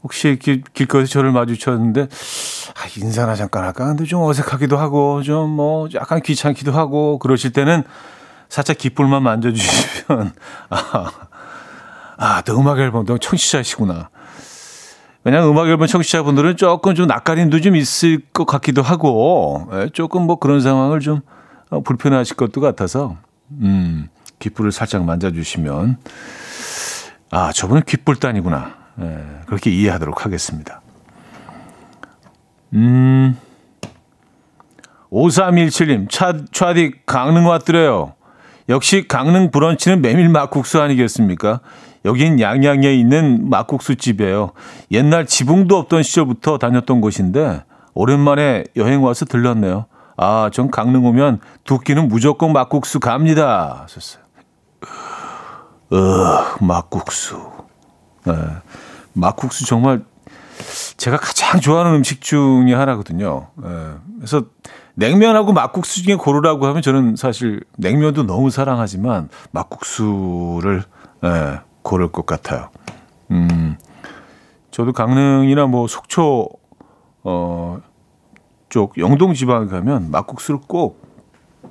혹시 0.03 0.37
길, 0.39 0.63
길거리에서 0.73 1.11
저를 1.11 1.31
마주쳤는데, 1.31 2.01
아, 2.03 2.87
인사나 2.97 3.35
잠깐 3.35 3.63
할까? 3.63 3.85
근데 3.85 4.05
좀 4.05 4.21
어색하기도 4.21 4.77
하고, 4.77 5.21
좀 5.23 5.49
뭐 5.49 5.87
약간 5.95 6.21
귀찮기도 6.21 6.71
하고, 6.71 7.19
그러실 7.19 7.51
때는 7.51 7.83
살짝 8.49 8.77
귓불만 8.77 9.23
만져주시면, 9.23 10.33
아, 10.69 11.11
아, 12.17 12.41
또 12.41 12.59
음악 12.59 12.79
앨범, 12.79 13.05
너 13.05 13.17
청취자시구나. 13.17 14.09
그냥 15.23 15.49
음악 15.49 15.67
앨범 15.67 15.87
청취자분들은 15.87 16.55
조금 16.55 16.95
좀 16.95 17.07
낯가림도 17.07 17.59
좀 17.59 17.75
있을 17.75 18.19
것 18.33 18.45
같기도 18.45 18.81
하고, 18.81 19.67
예, 19.73 19.89
조금 19.91 20.21
뭐 20.23 20.37
그런 20.37 20.61
상황을 20.61 20.99
좀 21.01 21.21
어, 21.69 21.81
불편하실 21.81 22.37
것도 22.37 22.61
같아서, 22.61 23.17
음, 23.61 24.07
귓불을 24.39 24.71
살짝 24.71 25.03
만져주시면, 25.03 25.97
아, 27.31 27.51
저분은 27.51 27.81
귓불단이구나. 27.85 28.86
예, 28.99 29.25
그렇게 29.45 29.69
이해하도록 29.69 30.25
하겠습니다. 30.25 30.81
음, 32.73 33.37
5317님, 35.11 36.09
차, 36.09 36.33
차디 36.51 36.93
강릉 37.05 37.47
왔더래요. 37.47 38.13
역시 38.69 39.07
강릉 39.07 39.51
브런치는 39.51 40.01
메밀 40.01 40.29
막국수 40.29 40.81
아니겠습니까? 40.81 41.61
여긴 42.05 42.39
양양에 42.39 42.93
있는 42.93 43.49
막국수 43.49 43.95
집이에요. 43.95 44.51
옛날 44.91 45.25
지붕도 45.25 45.77
없던 45.77 46.03
시절부터 46.03 46.57
다녔던 46.57 47.01
곳인데 47.01 47.63
오랜만에 47.93 48.65
여행 48.75 49.03
와서 49.03 49.25
들렀네요. 49.25 49.85
아, 50.17 50.49
전 50.51 50.69
강릉 50.71 51.05
오면 51.05 51.39
두 51.63 51.79
끼는 51.79 52.07
무조건 52.07 52.51
막국수 52.53 52.99
갑니다. 52.99 53.81
하셨어요. 53.83 54.23
어, 55.91 56.65
막국수. 56.65 57.49
네. 58.25 58.33
막국수 59.17 59.65
정말 59.65 60.03
제가 60.97 61.17
가장 61.17 61.59
좋아하는 61.59 61.95
음식 61.95 62.21
중에 62.21 62.73
하나거든요. 62.73 63.47
네. 63.55 63.67
그래서 64.17 64.43
냉면하고 64.95 65.53
막국수 65.53 66.03
중에 66.03 66.15
고르라고 66.15 66.65
하면 66.67 66.81
저는 66.81 67.15
사실 67.15 67.61
냉면도 67.77 68.25
너무 68.25 68.49
사랑하지만 68.49 69.29
막국수를 69.51 70.83
네. 71.21 71.59
고를 71.83 72.11
것 72.11 72.25
같아요. 72.25 72.69
음, 73.31 73.77
저도 74.71 74.93
강릉이나 74.93 75.67
뭐 75.67 75.87
속초, 75.87 76.49
어, 77.23 77.79
쪽 78.69 78.97
영동 78.97 79.33
지방에 79.33 79.67
가면 79.67 80.11
막국수를 80.11 80.61
꼭, 80.67 81.05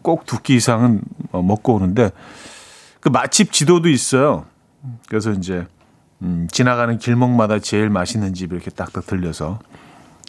꼭 0.03 0.25
두 0.25 0.39
끼 0.43 0.55
이상은 0.57 1.03
어, 1.33 1.43
먹고 1.43 1.75
오는데 1.75 2.11
그 3.01 3.09
맛집 3.09 3.53
지도도 3.53 3.89
있어요. 3.89 4.47
그래서 5.09 5.33
이제, 5.33 5.67
음, 6.23 6.49
지나가는 6.51 6.99
길목마다 6.99 7.59
제일 7.59 7.91
맛있는 7.91 8.35
집 8.35 8.53
이렇게 8.53 8.71
딱딱 8.71 9.07
들려서, 9.07 9.59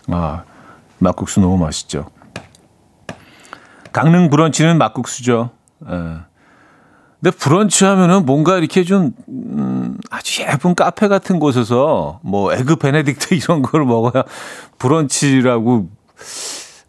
아, 0.08 0.44
막국수 1.00 1.40
너무 1.40 1.58
맛있죠. 1.58 2.10
강릉 3.92 4.30
브런치는 4.30 4.78
막국수죠. 4.78 5.52
에. 5.88 5.94
예. 5.94 6.18
근데 7.20 7.36
브런치 7.36 7.84
하면은 7.86 8.26
뭔가 8.26 8.58
이렇게 8.58 8.84
좀, 8.84 9.12
음, 9.28 9.98
아주 10.12 10.44
예쁜 10.44 10.76
카페 10.76 11.08
같은 11.08 11.40
곳에서 11.40 12.20
뭐 12.22 12.54
에그 12.54 12.76
베네딕트 12.76 13.32
이런 13.44 13.64
걸 13.64 13.86
먹어야 13.86 14.24
브런치라고 14.78 15.90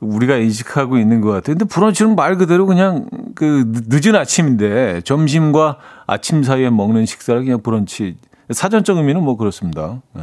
우리가 0.01 0.37
인식하고 0.37 0.99
있는 0.99 1.23
것 1.23 1.31
같아요. 1.31 1.57
근데 1.57 1.65
브런치는 1.65 2.15
말 2.15 2.37
그대로 2.37 2.67
그냥 2.67 3.09
그 3.35 3.65
늦은 3.89 4.15
아침인데 4.15 5.01
점심과 5.03 5.79
아침 6.07 6.43
사이에 6.43 6.69
먹는 6.71 7.07
식사를 7.07 7.43
그냥 7.43 7.63
브런치. 7.63 8.17
사전적 8.51 8.97
의미는 8.97 9.23
뭐 9.23 9.37
그렇습니다. 9.37 10.01
네. 10.13 10.23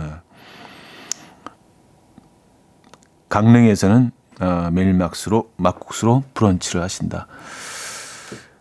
강릉에서는 3.30 4.12
어, 4.42 4.70
매일 4.72 4.94
막수로 4.94 5.52
막국수로 5.58 6.24
브런치를 6.34 6.82
하신다. 6.82 7.28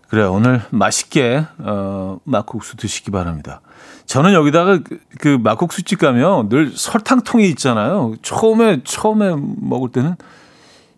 그래 0.08 0.22
오늘 0.24 0.62
맛있게 0.70 1.44
어, 1.58 2.18
막국수 2.24 2.76
드시기 2.76 3.10
바랍니다. 3.10 3.60
저는 4.06 4.32
여기다가 4.32 4.78
그, 4.78 5.00
그 5.18 5.38
막국수집 5.42 5.98
가면 5.98 6.48
늘 6.50 6.70
설탕통이 6.70 7.48
있잖아요. 7.50 8.14
처음에 8.22 8.82
처음에 8.84 9.34
먹을 9.36 9.90
때는 9.90 10.14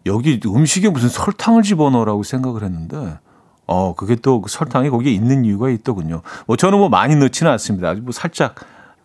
여기 0.06 0.40
음식에 0.44 0.88
무슨 0.90 1.08
설탕을 1.08 1.62
집어넣으라고 1.62 2.22
생각을 2.22 2.62
했는데 2.62 3.18
어 3.66 3.94
그게 3.94 4.14
또그 4.16 4.48
설탕이 4.48 4.90
거기에 4.90 5.12
있는 5.12 5.44
이유가 5.44 5.68
있더군요. 5.70 6.22
뭐 6.46 6.56
저는 6.56 6.78
뭐 6.78 6.88
많이 6.88 7.16
넣지는 7.16 7.50
않습니다. 7.52 7.88
아주 7.90 8.02
뭐 8.02 8.12
살짝 8.12 8.54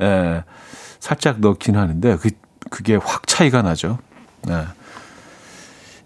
예, 0.02 0.44
살짝 1.00 1.40
넣긴 1.40 1.76
하는데 1.78 2.18
그 2.18 2.30
그게 2.70 2.96
확 2.96 3.28
차이가 3.28 3.62
나죠. 3.62 3.98
네. 4.44 4.64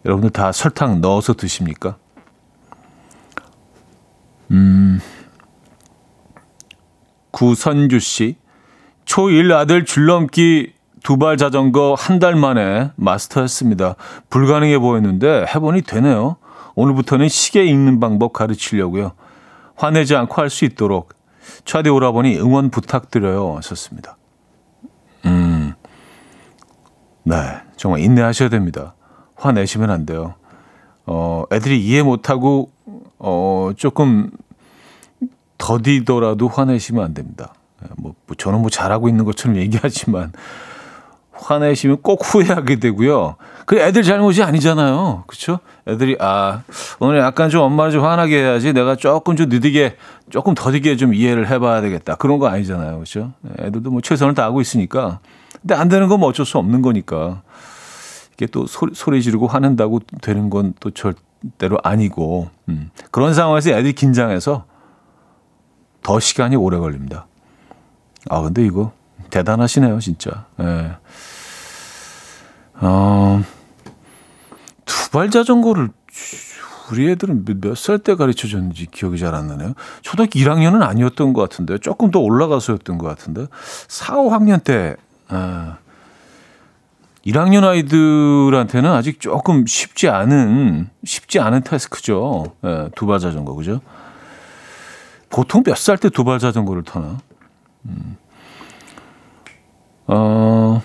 여러분들 0.06 0.30
다 0.32 0.52
설탕 0.52 1.02
넣어서 1.02 1.34
드십니까? 1.34 1.98
음, 4.52 5.00
구선주 7.32 8.00
씨. 8.00 8.38
초1 9.06 9.52
아들 9.52 9.86
줄넘기 9.86 10.74
두발 11.04 11.38
자전거 11.38 11.96
한 11.98 12.20
달 12.20 12.36
만에 12.36 12.92
마스터했습니다. 12.96 13.96
불가능해 14.30 14.80
보였는데 14.80 15.46
해보니 15.54 15.84
되네요. 15.84 16.38
오늘부터는 16.76 17.30
시계 17.30 17.66
읽는 17.66 18.00
방법 18.00 18.34
가르치려고요. 18.34 19.14
화내지 19.76 20.16
않고 20.16 20.42
할 20.42 20.50
수 20.50 20.66
있도록 20.66 21.14
차대 21.64 21.90
오라버니 21.90 22.38
응원 22.40 22.70
부탁드려요. 22.70 23.56
하셨습니다. 23.58 24.18
음, 25.26 25.74
네. 27.24 27.36
정말 27.78 28.02
인내하셔야 28.02 28.50
됩니다. 28.50 28.96
화내시면 29.36 29.90
안 29.90 30.06
돼요. 30.06 30.36
어, 31.06 31.44
애들이 31.52 31.84
이해 31.86 32.02
못하고, 32.04 32.72
어, 33.20 33.72
조금 33.76 34.32
더디더라도 35.58 36.48
화내시면 36.48 37.04
안 37.04 37.14
됩니다. 37.14 37.54
뭐, 37.98 38.16
뭐 38.26 38.36
저는 38.36 38.62
뭐 38.62 38.70
잘하고 38.70 39.10
있는 39.10 39.26
것처럼 39.26 39.58
얘기하지만, 39.58 40.32
화내시면 41.38 41.98
꼭 42.02 42.22
후회하게 42.24 42.78
되고요. 42.78 43.36
그 43.66 43.78
애들 43.80 44.04
잘못이 44.04 44.42
아니잖아요. 44.44 45.24
그렇죠? 45.28 45.60
애들이 45.88 46.18
아 46.20 46.62
오늘 47.00 47.20
약간 47.20 47.50
좀 47.50 47.62
엄마를 47.62 47.92
좀 47.92 48.04
화나게 48.04 48.38
해야지 48.42 48.74
내가 48.74 48.96
조금 48.96 49.36
좀 49.36 49.50
느리게 49.50 49.98
조금 50.30 50.54
더디게 50.56 50.96
좀 50.98 51.14
이해를 51.14 51.50
해봐야 51.50 51.82
되겠다. 51.82 52.16
그런 52.16 52.40
거 52.40 52.48
아니잖아요. 52.48 52.94
그렇죠? 52.96 53.34
애들도 53.60 53.92
뭐 53.92 54.02
최선을 54.02 54.34
다하고 54.34 54.62
있으니까. 54.62 55.20
근데 55.62 55.76
안 55.76 55.88
되는 55.90 56.08
건 56.08 56.20
뭐 56.20 56.30
어쩔 56.30 56.46
수 56.46 56.58
없는 56.58 56.82
거니까. 56.82 57.42
이게 58.34 58.46
또 58.48 58.66
소리, 58.68 58.94
소리 58.94 59.22
지르고 59.22 59.48
화낸다고 59.48 60.02
되는 60.22 60.50
건 60.50 60.74
또 60.80 60.92
절대로 60.92 61.78
아니고 61.84 62.50
음. 62.70 62.92
그런 63.12 63.34
상황에서 63.34 63.72
애들이 63.72 63.94
긴장해서 63.94 64.66
더 66.04 66.20
시간이 66.20 66.56
오래 66.56 66.78
걸립니다. 66.78 67.28
아 68.30 68.42
근데 68.42 68.66
이거 68.66 68.92
대단하시네요 69.36 70.00
진짜. 70.00 70.46
예. 70.62 70.92
어, 72.76 73.44
두발 74.86 75.30
자전거를 75.30 75.90
우리 76.92 77.10
애들은 77.12 77.44
몇 77.62 77.76
살 77.76 78.00
때 78.00 78.16
가르쳐 78.16 78.48
줬는지 78.48 78.86
기억이 78.86 79.18
잘 79.18 79.36
안 79.36 79.48
나네요. 79.48 79.74
초등학교 80.02 80.40
1학년은 80.40 80.84
아니었던 80.84 81.34
것 81.34 81.42
같은데 81.42 81.78
조금 81.80 82.12
더 82.12 82.20
올라가서였던 82.20 82.98
것 82.98 83.08
같은데 83.08 83.48
4, 83.88 84.16
5학년 84.16 84.64
때 84.64 84.96
아, 85.28 85.78
1학년 87.26 87.64
아이들한테는 87.66 88.90
아직 88.92 89.20
조금 89.20 89.66
쉽지 89.66 90.08
않은 90.10 90.90
쉽지 91.04 91.40
않은 91.40 91.62
태스크죠. 91.62 92.54
예, 92.64 92.90
두발 92.96 93.20
자전거 93.20 93.54
그죠? 93.56 93.82
보통 95.30 95.64
몇 95.66 95.76
살 95.76 95.98
때 95.98 96.10
두발 96.10 96.40
자전거를 96.40 96.84
타나? 96.84 97.18
음. 97.86 98.16
어, 100.08 100.82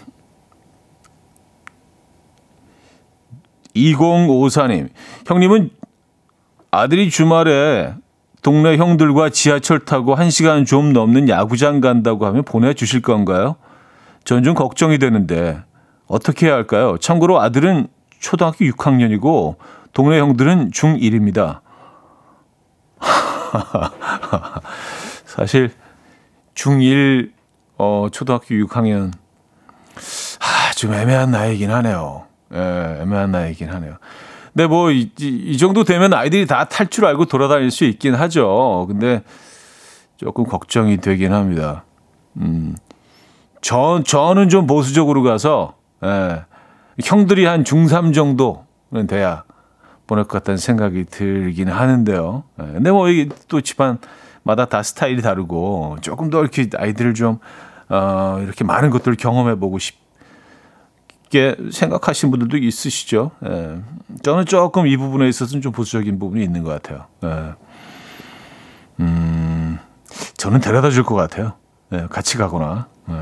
2054님, 3.74 4.88
형님은 5.26 5.70
아들이 6.70 7.10
주말에 7.10 7.94
동네 8.42 8.76
형들과 8.76 9.30
지하철 9.30 9.84
타고 9.84 10.16
1시간 10.16 10.66
좀 10.66 10.92
넘는 10.92 11.28
야구장 11.28 11.80
간다고 11.80 12.26
하면 12.26 12.42
보내주실 12.44 13.02
건가요? 13.02 13.56
전 14.24 14.42
좀 14.44 14.54
걱정이 14.54 14.98
되는데 14.98 15.62
어떻게 16.06 16.46
해야 16.46 16.54
할까요? 16.54 16.96
참고로 16.98 17.40
아들은 17.40 17.88
초등학교 18.18 18.64
6학년이고 18.64 19.56
동네 19.92 20.18
형들은 20.18 20.70
중1입니다. 20.70 21.60
사실 25.24 25.72
중1 26.54 27.30
어, 27.82 28.08
초등학교 28.12 28.54
6학년 28.56 29.10
아, 30.40 30.72
좀 30.76 30.92
애매한 30.92 31.30
나이긴 31.30 31.70
하네요. 31.70 32.24
예, 32.52 32.98
애매한 33.00 33.30
나이긴 33.32 33.70
하네요. 33.70 33.96
근데 34.52 34.66
뭐, 34.66 34.90
이, 34.90 35.10
이 35.18 35.56
정도 35.56 35.84
되면 35.84 36.12
아이들이 36.12 36.46
다 36.46 36.64
탈 36.68 36.88
줄 36.88 37.06
알고 37.06 37.24
돌아다닐 37.24 37.70
수 37.70 37.84
있긴 37.84 38.14
하죠. 38.16 38.84
근데 38.88 39.22
조금 40.18 40.44
걱정이 40.44 40.98
되긴 40.98 41.32
합니다. 41.32 41.84
음, 42.36 42.76
저, 43.62 44.02
저는 44.06 44.50
좀 44.50 44.66
보수적으로 44.66 45.22
가서, 45.22 45.74
예, 46.04 46.44
형들이 47.02 47.46
한 47.46 47.64
중3 47.64 48.12
정도는 48.12 49.06
돼야 49.08 49.44
보낼 50.06 50.24
것 50.24 50.38
같다는 50.38 50.58
생각이 50.58 51.06
들긴 51.06 51.68
하는데요. 51.68 52.42
예, 52.60 52.72
근데 52.74 52.90
뭐, 52.90 53.08
이게 53.08 53.30
또 53.48 53.62
집안마다 53.62 54.66
다 54.68 54.82
스타일이 54.82 55.22
다르고, 55.22 55.96
조금 56.02 56.28
더 56.28 56.40
이렇게 56.40 56.68
아이들을 56.76 57.14
좀, 57.14 57.38
어, 57.90 58.38
이렇게 58.42 58.64
많은 58.64 58.90
것들을 58.90 59.16
경험해 59.16 59.56
보고 59.56 59.78
싶, 59.78 59.98
게 61.28 61.56
생각하시는 61.70 62.30
분들도 62.30 62.56
있으시죠. 62.56 63.30
예. 63.46 63.80
저는 64.22 64.46
조금 64.46 64.86
이 64.88 64.96
부분에 64.96 65.28
있어서는 65.28 65.62
좀 65.62 65.70
보수적인 65.70 66.18
부분이 66.18 66.42
있는 66.42 66.64
것 66.64 66.70
같아요. 66.70 67.06
예. 67.22 67.54
음, 69.00 69.78
저는 70.36 70.60
데려다 70.60 70.90
줄 70.90 71.04
것 71.04 71.14
같아요. 71.14 71.52
예, 71.92 72.06
같이 72.10 72.36
가거나. 72.36 72.88
예. 73.10 73.14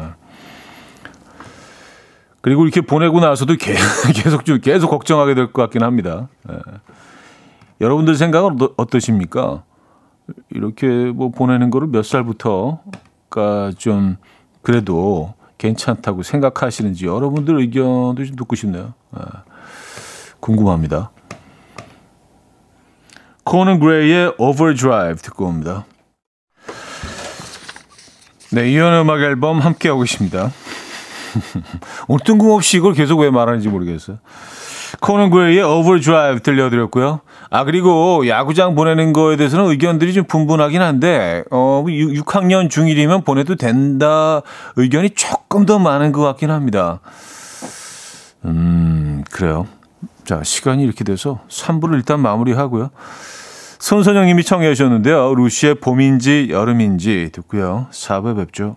그리고 2.41 2.65
이렇게 2.65 2.81
보내고 2.81 3.21
나서도 3.21 3.57
계속 4.15 4.45
좀 4.45 4.61
계속 4.61 4.89
걱정하게 4.89 5.35
될 5.35 5.53
것 5.53 5.63
같긴 5.63 5.83
합니다. 5.83 6.29
예. 6.51 6.59
여러분들 7.81 8.15
생각은 8.17 8.57
어떠십니까? 8.77 9.65
이렇게 10.51 10.87
뭐 10.87 11.31
보내는 11.31 11.71
거를 11.71 11.89
몇 11.89 12.05
살부터가 12.05 13.73
좀 13.77 14.17
그래도 14.63 15.35
괜찮다고 15.59 16.23
생각하시는지 16.23 17.07
여러분들 17.07 17.59
의견도 17.59 18.25
좀 18.25 18.37
듣고 18.37 18.57
싶네요. 18.57 18.95
아, 19.13 19.43
궁금합니다. 20.41 21.11
코넌 23.45 23.81
그레이의 23.81 24.35
Overdrive 24.39 25.23
듣고 25.23 25.47
옵니다. 25.47 25.87
네, 28.53 28.71
이현의 28.71 29.03
음악 29.03 29.21
앨범 29.21 29.59
함께하고 29.59 30.03
계십니다. 30.03 30.51
오늘 32.09 32.21
뜬금없이 32.25 32.79
이걸 32.79 32.95
계속 32.95 33.19
왜 33.21 33.31
말하는지 33.31 33.69
모르겠어요. 33.69 34.19
코넌 35.01 35.31
그레이의 35.31 35.63
Overdrive 35.63 36.41
들려드렸고요. 36.41 37.21
아, 37.51 37.65
그리고 37.65 38.27
야구장 38.29 38.75
보내는 38.75 39.13
거에 39.13 39.37
대해서는 39.37 39.67
의견들이 39.67 40.13
좀 40.13 40.25
분분하긴 40.25 40.83
한데, 40.83 41.45
어, 41.51 41.85
6, 41.87 42.25
6학년 42.25 42.69
중1이면 42.69 43.25
보내도 43.25 43.57
된다 43.57 44.43
의견이 44.77 45.11
조금 45.11 45.67
더 45.67 45.79
많은 45.79 46.13
것 46.13 46.23
같긴 46.23 46.51
합니다. 46.51 47.01
음, 48.45 49.25
그래요. 49.31 49.67
자, 50.25 50.43
시간이 50.43 50.83
이렇게 50.83 51.05
돼서 51.05 51.41
3부를 51.49 51.95
일단 51.95 52.21
마무리하고요. 52.21 52.91
손선영님이 53.79 54.45
청해 54.45 54.75
주셨는데요. 54.75 55.35
루시의 55.35 55.77
봄인지 55.77 56.49
여름인지 56.51 57.31
듣고요. 57.33 57.87
4부 57.91 58.37
뵙죠. 58.37 58.77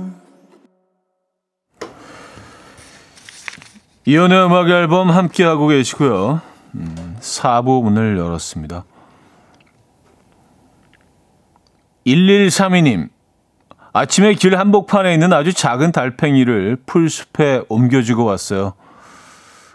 이연의 4.05 4.45
음악 4.45 4.69
앨범 4.69 5.11
함께하고 5.11 5.67
계시고요. 5.67 6.41
음, 6.75 7.17
4부 7.19 7.83
문을 7.83 8.17
열었습니다. 8.17 8.83
1132님, 12.07 13.09
아침에 13.93 14.33
길 14.33 14.57
한복판에 14.57 15.13
있는 15.13 15.33
아주 15.33 15.53
작은 15.53 15.91
달팽이를 15.91 16.77
풀숲에 16.85 17.63
옮겨주고 17.69 18.25
왔어요. 18.25 18.73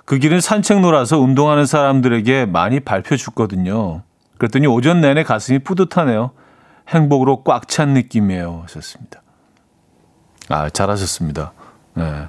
그 0.04 0.18
길은 0.18 0.40
산책로라서 0.40 1.18
운동하는 1.18 1.66
사람들에게 1.66 2.46
많이 2.46 2.80
밟혀주거든요. 2.80 4.02
그랬더니 4.38 4.66
오전 4.66 5.00
내내 5.00 5.22
가슴이 5.22 5.60
뿌듯하네요. 5.60 6.32
행복으로 6.88 7.42
꽉 7.42 7.68
찬 7.68 7.94
느낌이에요. 7.94 8.62
하셨습니다. 8.64 9.22
아, 10.48 10.68
잘하셨습니다. 10.70 11.52
네. 11.94 12.28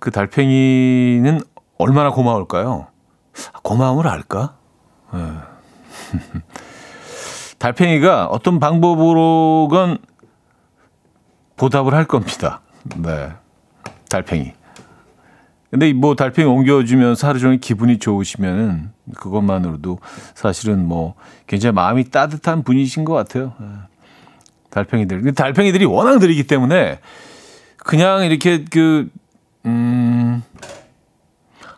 그 0.00 0.10
달팽이는 0.10 1.40
얼마나 1.78 2.10
고마울까요? 2.10 2.88
고마움을 3.62 4.08
알까? 4.08 4.56
네. 5.12 5.20
달팽이가 7.58 8.26
어떤 8.26 8.58
방법으로건 8.58 9.98
보답을 11.56 11.94
할 11.94 12.06
겁니다. 12.06 12.62
네. 12.96 13.30
달팽이. 14.08 14.52
근데 15.70 15.92
뭐 15.92 16.16
달팽이 16.16 16.48
옮겨주면서 16.48 17.28
하루 17.28 17.38
종일 17.38 17.60
기분이 17.60 17.98
좋으시면은 17.98 18.90
그것만으로도 19.16 20.00
사실은 20.34 20.88
뭐 20.88 21.14
굉장히 21.46 21.74
마음이 21.74 22.10
따뜻한 22.10 22.64
분이신 22.64 23.04
것 23.04 23.12
같아요. 23.12 23.52
네. 23.60 23.66
달팽이들. 24.70 25.18
근데 25.18 25.32
달팽이들이 25.32 25.84
워낙 25.84 26.18
느리기 26.18 26.44
때문에 26.44 27.00
그냥 27.76 28.24
이렇게 28.24 28.64
그, 28.64 29.10
음, 29.66 30.42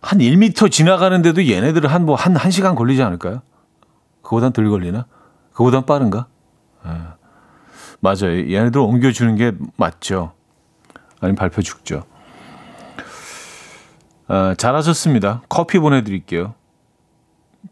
한 0.00 0.18
1미터 0.18 0.70
지나가는데도 0.70 1.48
얘네들은 1.48 1.88
한 1.90 2.04
뭐 2.04 2.14
한, 2.14 2.36
한 2.36 2.50
시간 2.50 2.74
걸리지 2.74 3.02
않을까요? 3.02 3.42
그보단 4.22 4.52
덜 4.52 4.68
걸리나? 4.70 5.06
그보단 5.52 5.84
빠른가? 5.86 6.26
네. 6.84 6.92
맞아요. 8.00 8.52
얘네들 8.52 8.80
옮겨주는 8.80 9.36
게 9.36 9.52
맞죠. 9.76 10.32
아니면 11.20 11.36
밟혀 11.36 11.62
죽죠. 11.62 12.04
아, 14.28 14.54
잘하셨습니다. 14.56 15.42
커피 15.48 15.78
보내드릴게요. 15.78 16.54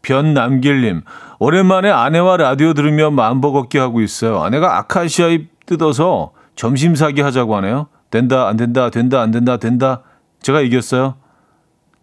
변남길님, 0.03 1.01
오랜만에 1.39 1.89
아내와 1.91 2.37
라디오 2.37 2.73
들으며 2.73 3.11
걷기 3.51 3.77
하고 3.77 4.01
있어요. 4.01 4.41
아내가 4.41 4.77
아카시아 4.77 5.27
잎 5.27 5.65
뜯어서 5.65 6.31
점심 6.55 6.95
사기 6.95 7.21
하자고 7.21 7.55
하네요. 7.57 7.87
된다, 8.11 8.47
안 8.47 8.57
된다, 8.57 8.89
된다, 8.89 9.21
안 9.21 9.31
된다, 9.31 9.57
된다. 9.57 10.03
제가 10.41 10.61
이겼어요. 10.61 11.15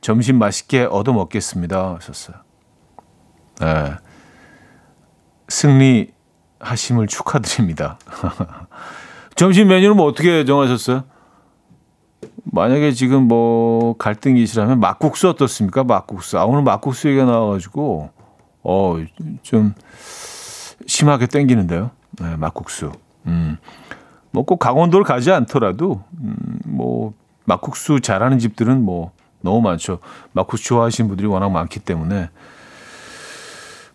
점심 0.00 0.38
맛있게 0.38 0.84
얻어 0.84 1.12
먹겠습니다. 1.12 1.96
하셨어요. 1.96 2.36
네. 3.60 3.94
승리하심을 5.48 7.06
축하드립니다. 7.08 7.98
점심 9.36 9.68
메뉴는 9.68 9.96
뭐 9.96 10.06
어떻게 10.06 10.44
정하셨어요? 10.44 11.04
만약에 12.44 12.92
지금 12.92 13.28
뭐 13.28 13.96
갈등이시라면 13.98 14.80
막국수 14.80 15.28
어떻습니까? 15.28 15.84
막국수. 15.84 16.38
아, 16.38 16.44
오늘 16.44 16.62
막국수 16.62 17.08
얘기가 17.08 17.24
나와가지고, 17.24 18.10
어, 18.62 18.96
좀 19.42 19.74
심하게 20.86 21.26
땡기는데요. 21.26 21.90
네, 22.12 22.36
막국수. 22.36 22.92
음. 23.26 23.58
뭐 24.30 24.44
꼭 24.44 24.58
강원도를 24.58 25.04
가지 25.04 25.30
않더라도, 25.30 26.02
음, 26.20 26.36
뭐, 26.64 27.14
막국수 27.44 28.00
잘하는 28.00 28.38
집들은 28.38 28.84
뭐 28.84 29.12
너무 29.40 29.60
많죠. 29.62 30.00
막국수 30.32 30.64
좋아하시는 30.64 31.08
분들이 31.08 31.26
워낙 31.26 31.48
많기 31.50 31.80
때문에. 31.80 32.28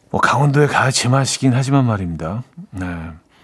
뭐 0.10 0.22
강원도에 0.22 0.68
가야 0.68 0.92
제맛이긴 0.92 1.54
하지만 1.54 1.86
말입니다. 1.86 2.44
네. 2.72 2.86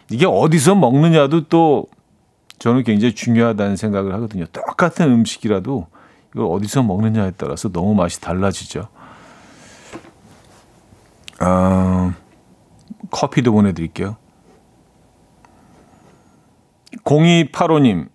이게 0.09 0.25
어디서 0.25 0.75
먹느냐도 0.75 1.47
또 1.47 1.85
저는 2.57 2.83
굉장히 2.83 3.15
중요하다는 3.15 3.75
생각을 3.75 4.13
하거든요. 4.15 4.45
똑같은 4.47 5.11
음식이라도 5.11 5.87
이걸 6.33 6.45
어디서 6.45 6.83
먹느냐에 6.83 7.31
따라서 7.37 7.71
너무 7.71 7.95
맛이 7.95 8.19
달라지죠. 8.21 8.87
어, 11.41 12.13
커피도 13.11 13.51
보내드릴게요. 13.51 14.17
0285님, 17.03 18.07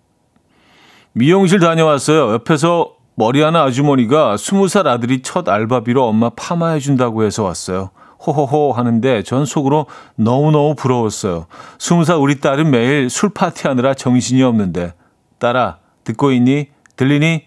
미용실 1.13 1.59
다녀왔어요. 1.59 2.33
옆에서 2.33 2.95
머리하는 3.15 3.59
아주머니가 3.59 4.35
20살 4.35 4.87
아들이 4.87 5.21
첫 5.21 5.47
알바비로 5.47 6.05
엄마 6.05 6.29
파마해준다고 6.29 7.23
해서 7.23 7.43
왔어요. 7.43 7.91
호호호 8.25 8.73
하는데 8.73 9.23
전 9.23 9.45
속으로 9.45 9.85
너무너무 10.15 10.75
부러웠어요. 10.75 11.45
스무 11.79 12.03
살 12.05 12.17
우리 12.17 12.39
딸은 12.39 12.71
매일 12.71 13.09
술 13.09 13.29
파티하느라 13.29 13.93
정신이 13.93 14.41
없는데 14.43 14.93
딸아 15.39 15.77
듣고 16.03 16.31
있니? 16.31 16.67
들리니? 16.95 17.45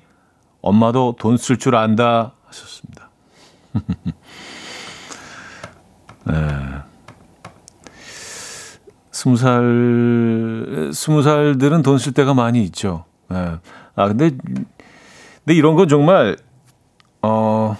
엄마도 0.62 1.16
돈 1.18 1.36
쓸 1.36 1.58
줄 1.58 1.74
안다 1.76 2.32
하셨습니다. 2.46 3.10
네. 6.24 6.34
스무 9.18 9.36
살 9.36 10.90
스무 10.92 11.22
살들은 11.22 11.82
돈 11.82 11.98
쓸 11.98 12.12
때가 12.12 12.34
많이 12.34 12.62
있죠. 12.64 13.04
네. 13.28 13.56
아 13.96 14.06
근데 14.08 14.30
근데 14.30 15.54
이런 15.54 15.74
건 15.74 15.88
정말 15.88 16.36
어 17.22 17.76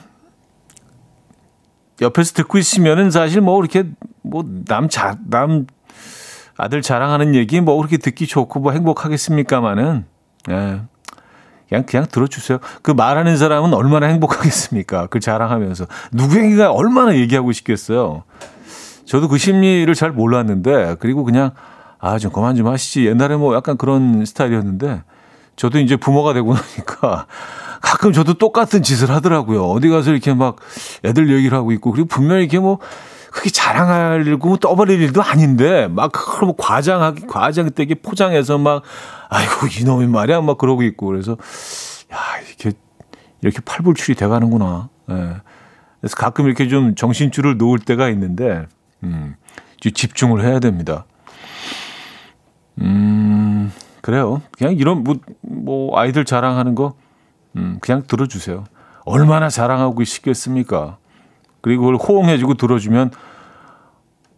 옆에서 2.01 2.33
듣고 2.35 2.59
있으면은 2.59 3.11
사실 3.13 3.41
뭐 3.41 3.61
이렇게 3.61 3.85
뭐 4.23 4.43
남 4.67 4.89
자 4.89 5.15
남 5.29 5.67
아들 6.57 6.83
자랑하는 6.83 7.37
얘기 7.37 7.61
뭐 7.61 7.77
그렇게 7.77 7.99
듣기 7.99 8.27
좋고 8.27 8.59
뭐 8.59 8.73
행복하겠습니까마는 8.73 10.07
예. 10.51 10.81
그냥 11.69 11.85
그냥 11.87 12.07
들어주세요. 12.11 12.59
그 12.83 12.91
말하는 12.91 13.37
사람은 13.37 13.75
얼마나 13.75 14.07
행복하겠습니까? 14.07 15.07
그 15.07 15.21
자랑하면서 15.21 15.87
누구에게가 16.13 16.73
얼마나 16.73 17.15
얘기하고 17.15 17.53
싶겠어요. 17.53 18.25
저도 19.09 19.29
그 19.29 19.39
심리를 19.39 19.93
잘 19.95 20.13
몰랐는데 20.13 20.97
그리고 21.01 21.25
그냥 21.25 21.53
아 21.99 22.19
좀 22.19 22.31
그만 22.31 22.55
좀 22.55 22.69
하시지. 22.69 23.07
옛날에 23.07 23.37
뭐 23.37 23.55
약간 23.57 23.77
그런 23.77 24.25
스타일이었는데 24.25 25.03
저도 25.57 25.81
이제 25.81 25.97
부모가 25.97 26.33
되고 26.33 26.55
나니까 26.55 27.27
가끔 27.81 28.13
저도 28.13 28.35
똑같은 28.35 28.83
짓을 28.83 29.11
하더라고요. 29.11 29.65
어디 29.65 29.89
가서 29.89 30.13
이렇게 30.13 30.35
막 30.35 30.57
애들 31.05 31.33
얘기를 31.33 31.57
하고 31.57 31.73
있고 31.73 31.91
그리고 31.91 32.07
분명히 32.07 32.43
이렇게 32.43 32.59
뭐 32.59 32.79
그게 33.33 33.51
자랑하려고 33.51 34.49
뭐 34.49 34.57
떠버릴 34.59 35.01
일도 35.01 35.23
아닌데 35.23 35.89
막 35.89 36.13
그걸 36.13 36.47
뭐 36.47 36.57
과장하기 36.57 37.27
과장되게 37.27 37.97
포장해서 37.97 38.59
막 38.59 38.83
아이고 39.29 39.67
이놈이 39.81 40.07
말이야 40.07 40.41
막 40.41 40.59
그러고 40.59 40.83
있고 40.83 41.07
그래서 41.07 41.33
야 42.13 42.19
이렇게 42.47 42.77
이렇게 43.43 43.61
팔불출이 43.65 44.17
돼가는구나. 44.17 44.89
예. 45.11 45.37
그래서 46.01 46.17
가끔 46.17 46.47
이렇게 46.47 46.69
좀 46.69 46.95
정신줄을 46.95 47.57
놓을 47.57 47.81
때가 47.81 48.09
있는데 48.11 48.67
음, 49.05 49.37
집중을 49.81 50.45
해야 50.45 50.59
됩니다. 50.59 51.07
음 52.81 53.73
그래요. 54.01 54.43
그냥 54.53 54.75
이런 54.75 55.05
뭐, 55.05 55.17
뭐 55.41 55.99
아이들 55.99 56.25
자랑하는 56.25 56.75
거 56.75 56.95
음, 57.57 57.79
그냥 57.81 58.03
들어주세요. 58.07 58.65
얼마나 59.05 59.49
자랑하고 59.49 60.03
싶겠습니까? 60.05 60.99
그리고 61.61 61.85
그걸 61.85 61.97
호응해주고 61.97 62.55
들어주면 62.55 63.11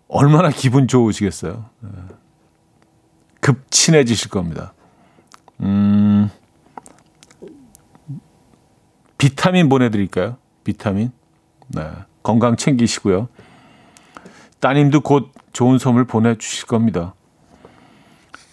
얼마나 0.09 0.51
기분 0.51 0.89
좋으시겠어요. 0.89 1.65
예. 1.85 1.89
급 3.41 3.71
친해지실 3.71 4.31
겁니다. 4.31 4.73
음, 5.61 6.31
비타민 9.19 9.69
보내드릴까요? 9.69 10.37
비타민. 10.65 11.13
네. 11.69 11.83
건강 12.23 12.57
챙기시고요. 12.57 13.29
따님도 14.61 15.01
곧 15.01 15.33
좋은 15.53 15.79
선물 15.79 16.05
보내주실 16.05 16.67
겁니다. 16.67 17.15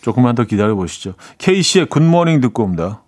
조금만 0.02 0.36
더 0.36 0.46
기다려 0.46 0.76
보시죠. 0.76 1.14
K씨의 1.38 1.88
굿모닝 1.88 2.42
듣고 2.42 2.64
옵니다. 2.64 3.02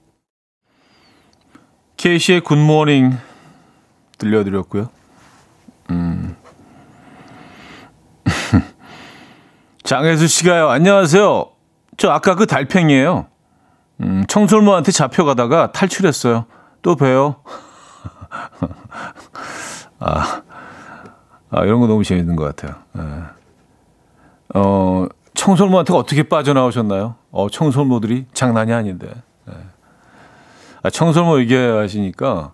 케이시의 2.00 2.42
굿모닝 2.42 3.18
들려드렸고요. 4.18 4.90
음. 5.92 6.36
장혜수 9.84 10.28
씨가요. 10.28 10.70
안녕하세요. 10.70 11.52
저 11.98 12.10
아까 12.10 12.36
그 12.36 12.46
달팽이에요. 12.46 13.28
음, 14.02 14.24
청솔모한테 14.28 14.94
잡혀가다가 14.94 15.74
탈출했어요. 15.74 16.46
또 16.82 16.96
봬요. 16.96 17.44
아, 20.00 20.42
아, 21.52 21.64
이런 21.66 21.80
거 21.80 21.88
너무 21.88 22.04
재밌는 22.04 22.36
것 22.36 22.44
같아요. 22.56 22.82
네. 22.94 23.02
어, 24.56 25.08
청솔모한테 25.34 25.94
어떻게 25.94 26.24
빠져나오셨나요? 26.24 27.16
어, 27.32 27.50
청솔모들이 27.50 28.26
장난이 28.34 28.74
아닌데. 28.74 29.08
네. 29.46 29.54
아, 30.84 30.90
청솔모 30.90 31.40
얘기하시니까 31.42 32.54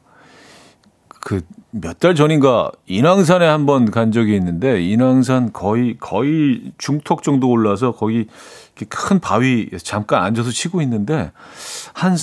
그 1.21 1.41
몇 1.77 1.99
달 1.99 2.15
전인가 2.15 2.71
인왕산에 2.85 3.45
한번 3.45 3.91
간 3.91 4.13
적이 4.13 4.35
있는데 4.37 4.81
인왕산 4.81 5.51
거의 5.51 5.97
거의 5.99 6.71
중턱 6.77 7.21
정도 7.21 7.49
올라서 7.49 7.91
거기 7.91 8.27
큰 8.87 9.19
바위 9.19 9.69
잠깐 9.83 10.23
앉아서 10.23 10.51
치고 10.51 10.81
있는데 10.83 11.33
한한 11.93 12.17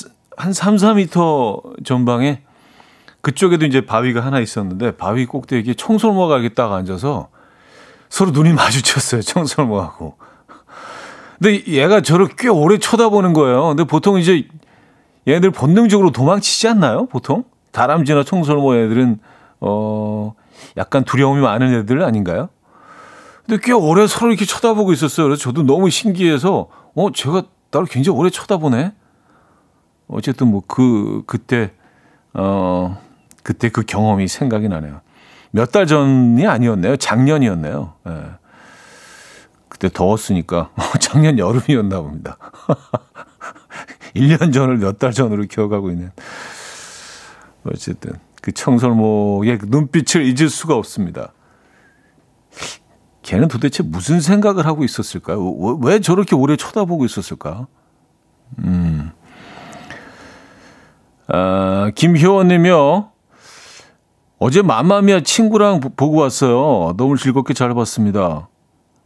3, 0.55 0.77
4미터 0.77 1.85
전방에 1.85 2.41
그쪽에도 3.23 3.65
이제 3.65 3.87
바위가 3.87 4.21
하나 4.21 4.41
있었는데 4.41 4.93
바위 4.97 5.27
꼭대기에 5.27 5.75
청설모가 5.75 6.39
이렇게 6.39 6.55
딱 6.55 6.73
앉아서 6.73 7.29
서로 8.09 8.31
눈이 8.33 8.53
마주쳤어요. 8.53 9.23
청설모하고. 9.23 10.17
근데 11.41 11.65
얘가 11.67 12.03
저를 12.03 12.29
꽤 12.37 12.49
오래 12.49 12.79
쳐다보는 12.79 13.33
거예요. 13.33 13.69
근데 13.69 13.85
보통 13.85 14.19
이제 14.19 14.47
얘네들 15.27 15.51
본능적으로 15.53 16.11
도망치지 16.11 16.69
않나요? 16.69 17.07
보통 17.07 17.45
다람쥐나 17.71 18.25
청설모 18.25 18.75
애들은 18.77 19.19
어 19.61 20.35
약간 20.77 21.05
두려움이 21.05 21.41
많은 21.41 21.73
애들 21.75 22.03
아닌가요? 22.03 22.49
근데 23.47 23.61
꽤 23.65 23.73
오래 23.73 24.07
서로 24.07 24.31
이렇게 24.31 24.45
쳐다보고 24.45 24.93
있었어요. 24.93 25.27
그래서 25.27 25.43
저도 25.43 25.63
너무 25.63 25.91
신기해서 25.91 26.69
어 26.95 27.13
제가 27.13 27.45
나를 27.71 27.87
굉장히 27.87 28.19
오래 28.19 28.31
쳐다보네. 28.31 28.93
어쨌든 30.09 30.49
뭐 30.49 30.63
그 30.67 31.23
그때 31.27 31.73
어 32.35 33.01
그때 33.43 33.69
그 33.69 33.83
경험이 33.83 34.29
생각이 34.29 34.69
나네요. 34.69 35.01
몇 35.51 35.71
달 35.71 35.87
전이 35.87 36.47
아니었네요. 36.47 36.97
작년이었네요. 36.97 37.95
예. 38.09 38.23
그때 39.69 39.89
더웠으니까 39.93 40.71
작년 41.01 41.39
여름이었나 41.39 42.01
봅니다. 42.01 42.37
1년 44.17 44.53
전을 44.53 44.79
몇 44.79 44.99
달 44.99 45.13
전으로 45.13 45.45
기억하고 45.45 45.91
있는. 45.91 46.11
어쨌든 47.65 48.13
그 48.41 48.53
청설모의 48.53 49.59
그 49.59 49.67
눈빛을 49.69 50.23
잊을 50.27 50.49
수가 50.49 50.75
없습니다. 50.77 51.33
걔는 53.23 53.49
도대체 53.49 53.83
무슨 53.85 54.21
생각을 54.21 54.67
하고 54.67 54.85
있었을까요? 54.85 55.41
왜 55.83 56.01
저렇게 56.01 56.35
오래 56.35 56.57
쳐다보고 56.57 57.05
있었을까? 57.05 57.67
음. 58.59 59.13
아, 61.29 61.91
김효원님이요. 61.95 63.12
어제 64.45 64.61
마마미아 64.61 65.21
친구랑 65.21 65.79
보고 65.79 66.17
왔어요. 66.17 66.95
너무 66.97 67.17
즐겁게 67.17 67.55
잘 67.55 67.73
봤습니다. 67.75 68.49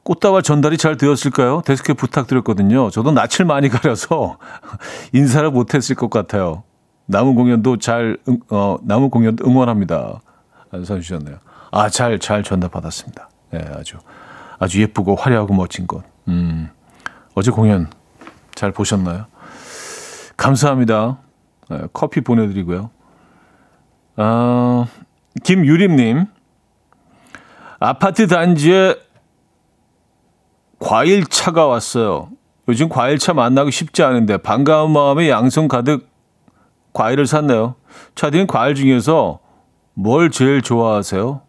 꽃다발 0.03 0.41
전달이 0.41 0.78
잘 0.78 0.97
되었을까요? 0.97 1.61
데스크에 1.66 1.95
부탁드렸거든요. 1.95 2.89
저도 2.89 3.12
낯을 3.12 3.45
많이 3.47 3.68
가려서 3.68 4.39
인사를 5.12 5.51
못했을 5.51 5.95
것 5.95 6.09
같아요. 6.09 6.62
남은 7.05 7.34
공연도 7.34 7.76
잘, 7.76 8.16
어, 8.49 8.78
남은 8.82 9.11
공연도 9.11 9.47
응원합니다. 9.47 10.22
선 10.84 11.03
주셨네요. 11.03 11.37
아, 11.70 11.91
잘, 11.91 12.18
잘 12.18 12.43
전달 12.43 12.70
받았습니다. 12.70 13.28
예, 13.53 13.59
네, 13.59 13.70
아주, 13.76 13.99
아주 14.59 14.80
예쁘고 14.80 15.16
화려하고 15.16 15.53
멋진 15.53 15.87
것. 15.87 16.03
음, 16.28 16.70
어제 17.34 17.51
공연 17.51 17.91
잘 18.55 18.72
보셨나요? 18.72 19.26
감사합니다. 20.39 21.18
네, 21.68 21.80
커피 21.93 22.22
보내드리고요. 22.22 22.89
아, 24.16 24.87
김유림님, 25.43 26.26
아파트 27.78 28.26
단지에 28.26 28.97
과일차가 30.78 31.66
왔어요. 31.66 32.30
요즘 32.68 32.89
과일차 32.89 33.32
만나기 33.32 33.70
쉽지 33.70 34.03
않은데 34.03 34.37
반가운 34.39 34.93
마음에 34.93 35.28
양손 35.28 35.68
가득 35.68 36.09
과일을 36.93 37.26
샀네요. 37.26 37.74
차디는 38.14 38.47
과일 38.47 38.74
중에서 38.74 39.41
뭘 39.95 40.30
제일 40.30 40.62
좋아하세요? 40.62 41.43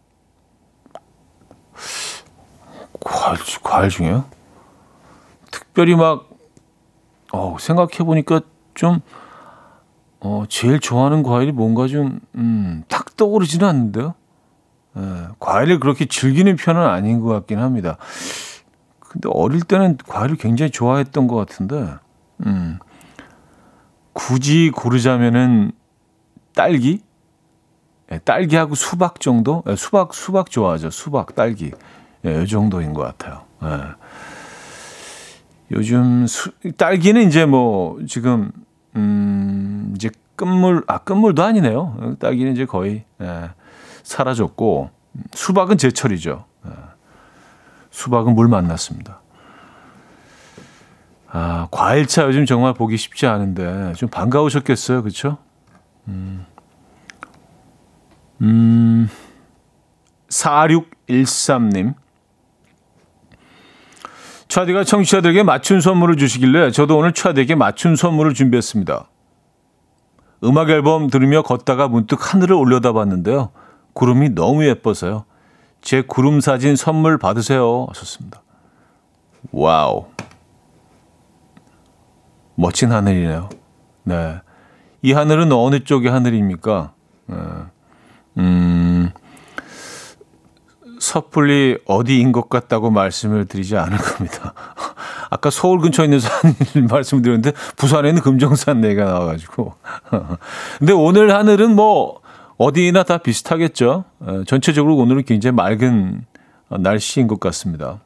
과일, 3.03 3.39
과일 3.63 3.89
중에요? 3.89 4.25
특별히 5.51 5.95
막, 5.95 6.29
어, 7.31 7.57
생각해보니까 7.59 8.41
좀, 8.73 8.99
어, 10.19 10.43
제일 10.49 10.79
좋아하는 10.79 11.23
과일이 11.23 11.51
뭔가 11.51 11.87
좀, 11.87 12.19
음, 12.35 12.83
탁 12.87 13.06
떠오르지는 13.17 13.67
않는데요. 13.67 14.13
예, 14.97 15.27
과일을 15.39 15.79
그렇게 15.79 16.05
즐기는 16.05 16.55
편은 16.55 16.81
아닌 16.81 17.19
것 17.19 17.29
같긴 17.29 17.59
합니다. 17.59 17.97
근데 18.99 19.29
어릴 19.31 19.61
때는 19.61 19.97
과일을 20.07 20.37
굉장히 20.37 20.71
좋아했던 20.71 21.27
것 21.27 21.35
같은데, 21.35 21.95
음, 22.45 22.79
굳이 24.13 24.71
고르자면은 24.73 25.71
딸기? 26.55 27.01
예, 28.11 28.19
딸기하고 28.19 28.75
수박 28.75 29.19
정도? 29.19 29.63
예, 29.67 29.75
수박, 29.75 30.13
수박 30.13 30.49
좋아하죠. 30.49 30.89
수박, 30.89 31.35
딸기. 31.35 31.71
예, 32.25 32.43
이 32.43 32.47
정도인 32.47 32.93
것 32.93 33.01
같아요. 33.03 33.43
예. 33.63 33.67
요즘 35.71 36.25
수, 36.27 36.51
딸기는 36.77 37.27
이제 37.27 37.45
뭐 37.45 37.99
지금 38.07 38.51
음, 38.95 39.93
이제 39.95 40.09
끝물, 40.37 40.83
아, 40.87 40.99
끝물도 40.99 41.43
아니네요. 41.43 42.15
딸기는 42.19 42.53
이제 42.53 42.65
거의, 42.65 43.03
예, 43.21 43.49
사라졌고, 44.03 44.91
수박은 45.33 45.77
제철이죠. 45.77 46.45
예. 46.67 46.71
수박은 47.89 48.35
물 48.35 48.47
만났습니다. 48.47 49.19
아, 51.29 51.67
과일차 51.71 52.23
요즘 52.25 52.45
정말 52.45 52.73
보기 52.73 52.95
쉽지 52.95 53.25
않은데, 53.25 53.93
좀 53.97 54.09
반가우셨겠어요. 54.09 55.01
그쵸? 55.01 55.39
음, 56.07 56.45
음, 58.41 59.09
4613님. 60.29 61.95
차디가 64.47 64.83
청취자들에게 64.83 65.43
맞춘 65.43 65.81
선물을 65.81 66.15
주시길래 66.15 66.71
저도 66.71 66.97
오늘 66.97 67.11
차디에게 67.11 67.55
맞춘 67.55 67.95
선물을 67.97 68.33
준비했습니다. 68.33 69.07
음악 70.43 70.69
앨범 70.69 71.09
들으며 71.09 71.41
걷다가 71.41 71.87
문득 71.87 72.33
하늘을 72.33 72.55
올려다봤는데요. 72.55 73.49
구름이 73.93 74.29
너무 74.35 74.65
예뻐서요. 74.65 75.25
제 75.81 76.01
구름 76.01 76.41
사진 76.41 76.75
선물 76.75 77.17
받으세요. 77.17 77.87
하셨습니다. 77.89 78.41
와우. 79.51 80.07
멋진 82.55 82.91
하늘이네요. 82.91 83.49
네. 84.03 84.41
이 85.01 85.13
하늘은 85.13 85.51
어느 85.51 85.83
쪽의 85.83 86.11
하늘입니까? 86.11 86.93
네. 87.27 87.35
음, 88.37 89.11
섣불리 90.99 91.79
어디인 91.85 92.31
것 92.31 92.49
같다고 92.49 92.89
말씀을 92.91 93.45
드리지 93.45 93.77
않을 93.77 93.97
겁니다. 93.97 94.53
아까 95.29 95.49
서울 95.49 95.79
근처에 95.79 96.05
있는 96.05 96.19
산 96.19 96.31
말씀을 96.89 97.21
드렸는데 97.21 97.51
부산에 97.75 98.09
있는 98.09 98.21
금정산 98.21 98.81
내가 98.81 99.05
나와가지고. 99.05 99.73
근데 100.79 100.93
오늘 100.93 101.33
하늘은 101.33 101.75
뭐 101.75 102.21
어디나 102.57 103.03
다 103.03 103.17
비슷하겠죠. 103.19 104.05
전체적으로 104.47 104.95
오늘은 104.95 105.23
굉장히 105.25 105.55
맑은 105.55 106.25
날씨인 106.69 107.27
것 107.27 107.39
같습니다. 107.39 107.99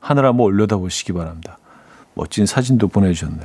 하늘 0.00 0.24
한번 0.24 0.46
올려다 0.46 0.76
보시기 0.76 1.12
바랍니다. 1.12 1.58
멋진 2.14 2.46
사진도 2.46 2.88
보내주셨네요. 2.88 3.44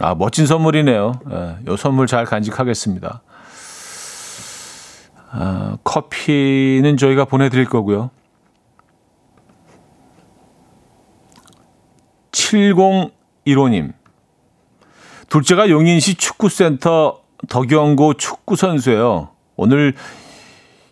아, 0.00 0.14
멋진 0.14 0.46
선물이네요. 0.46 1.20
이 1.68 1.76
선물 1.78 2.06
잘 2.06 2.24
간직하겠습니다. 2.24 3.20
아, 5.30 5.76
커피는 5.84 6.96
저희가 6.96 7.26
보내드릴 7.26 7.66
거고요. 7.66 8.10
7015님. 12.36 13.92
둘째가 15.28 15.70
용인시 15.70 16.14
축구센터 16.14 17.20
덕영고 17.48 18.14
축구선수예요. 18.14 19.30
오늘 19.56 19.94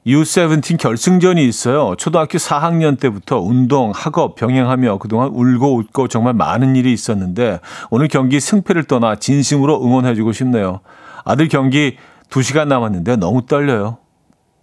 U17 0.07 0.79
결승전이 0.79 1.47
있어요. 1.47 1.95
초등학교 1.97 2.37
4학년 2.37 2.99
때부터 2.99 3.41
운동, 3.41 3.91
학업 3.95 4.35
병행하며 4.35 4.99
그동안 4.99 5.29
울고 5.29 5.79
웃고 5.79 6.09
정말 6.09 6.35
많은 6.35 6.77
일이 6.77 6.93
있었는데 6.93 7.61
오늘 7.91 8.09
경기 8.09 8.39
승패를 8.41 8.85
떠나 8.85 9.17
진심으로 9.17 9.83
응원해주고 9.83 10.33
싶네요. 10.33 10.81
아들 11.25 11.49
경기 11.49 11.97
2시간 12.29 12.69
남았는데 12.69 13.17
너무 13.17 13.47
떨려요. 13.47 13.99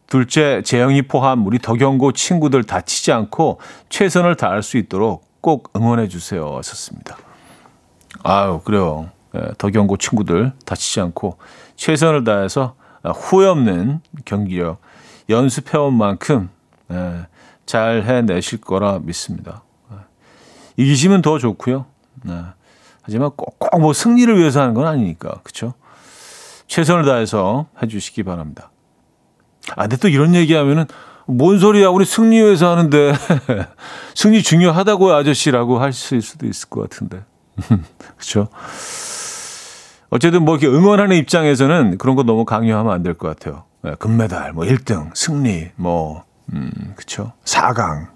둘째, 0.05 0.61
재영이 0.63 1.03
포함 1.03 1.47
우리 1.47 1.57
덕영고 1.57 2.11
친구들 2.11 2.63
다치지 2.63 3.11
않고 3.11 3.59
최선을 3.89 4.35
다할 4.35 4.61
수 4.61 4.77
있도록 4.77 5.30
꼭 5.41 5.71
응원해 5.75 6.07
주세요. 6.07 6.57
하셨습니다. 6.57 7.17
아유, 8.23 8.61
그래요. 8.63 9.09
예, 9.35 9.41
덕영고 9.57 9.97
친구들 9.97 10.53
다치지 10.65 11.01
않고 11.01 11.37
최선을 11.75 12.23
다해서 12.23 12.75
후회 13.03 13.47
없는 13.47 14.01
경기력 14.25 14.81
연습해온 15.29 15.93
만큼 15.93 16.49
예, 16.91 17.25
잘 17.65 18.03
해내실 18.03 18.61
거라 18.61 18.99
믿습니다. 18.99 19.63
예. 19.91 19.95
이기시면 20.77 21.21
더 21.21 21.37
좋고요. 21.39 21.85
네. 22.23 22.43
하지만 23.01 23.31
꼭뭐 23.31 23.93
승리를 23.93 24.37
위해서 24.37 24.61
하는 24.61 24.73
건 24.73 24.87
아니니까. 24.87 25.39
그렇죠? 25.43 25.73
최선을 26.67 27.05
다해서 27.05 27.65
해주시기 27.81 28.23
바랍니다. 28.23 28.69
아, 29.75 29.83
근데 29.83 29.97
또 29.97 30.07
이런 30.07 30.35
얘기하면은 30.35 30.85
뭔 31.35 31.59
소리야? 31.59 31.89
우리 31.89 32.05
승리 32.05 32.37
위해서 32.41 32.69
하는데 32.71 33.13
승리 34.15 34.43
중요하다고요, 34.43 35.13
아저씨라고 35.15 35.79
하실 35.79 36.21
수도 36.21 36.45
있을 36.45 36.69
것 36.69 36.81
같은데. 36.89 37.23
그렇죠? 38.17 38.47
어쨌든 40.09 40.43
뭐 40.43 40.57
이렇게 40.57 40.67
응원하는 40.67 41.15
입장에서는 41.15 41.97
그런 41.97 42.15
거 42.15 42.23
너무 42.23 42.43
강요하면 42.45 42.91
안 42.93 43.03
될 43.03 43.13
것 43.17 43.27
같아요. 43.29 43.63
네, 43.81 43.95
금메달, 43.97 44.53
뭐 44.53 44.65
1등, 44.65 45.15
승리, 45.15 45.69
뭐, 45.75 46.23
음, 46.53 46.69
그쵸. 46.95 47.31
4강. 47.45 48.07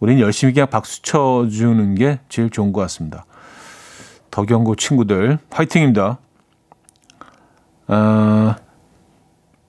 우린 0.00 0.20
열심히 0.20 0.52
그냥 0.52 0.68
박수 0.68 1.00
쳐 1.02 1.46
주는 1.50 1.94
게 1.94 2.18
제일 2.28 2.50
좋은 2.50 2.72
것 2.72 2.80
같습니다. 2.82 3.24
덕영고 4.30 4.74
친구들, 4.76 5.38
화이팅입니다. 5.50 6.18
어, 7.88 8.54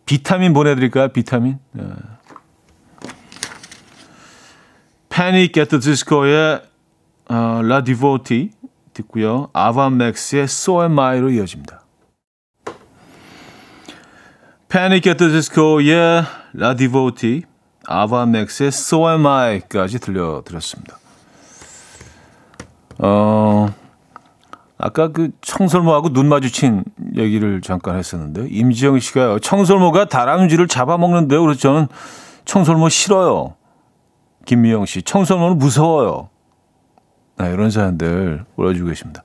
비타민 0.09 0.53
보내드릴까요? 0.53 1.09
비타민? 1.09 1.59
네. 1.71 1.83
The 5.69 5.79
Disco의 5.79 6.63
어, 7.29 7.61
La 7.63 7.83
Devotee 7.83 8.49
듣고요. 8.91 9.51
아바맥스의 9.53 10.45
So 10.45 10.81
Am 10.81 10.97
I로 10.97 11.29
이어집니다. 11.29 11.83
At 15.09 15.19
the 15.19 15.31
Disco의 15.31 16.23
La 16.55 16.75
Devotee, 16.75 17.43
아바맥스의 17.85 18.69
So 18.69 19.11
Am 19.11 19.27
I까지 19.27 19.99
들려드렸습니다. 19.99 20.97
어, 22.97 23.67
아까 24.79 25.09
그 25.09 25.29
청설모하고 25.41 26.13
눈 26.13 26.29
마주친 26.29 26.85
얘기를 27.15 27.61
잠깐 27.61 27.97
했었는데 27.97 28.47
임지영 28.49 28.99
씨가 28.99 29.39
청설모가 29.41 30.05
다람쥐를 30.05 30.69
잡아먹는데요. 30.69 31.41
그래서 31.41 31.59
저는 31.59 31.87
청설모 32.45 32.87
싫어요. 32.87 33.55
김미영 34.45 34.85
씨, 34.85 35.01
청설모는 35.01 35.57
무서워요. 35.57 36.29
네, 37.37 37.51
이런 37.53 37.69
사연들 37.69 38.45
올려주고 38.55 38.87
계십니다. 38.87 39.21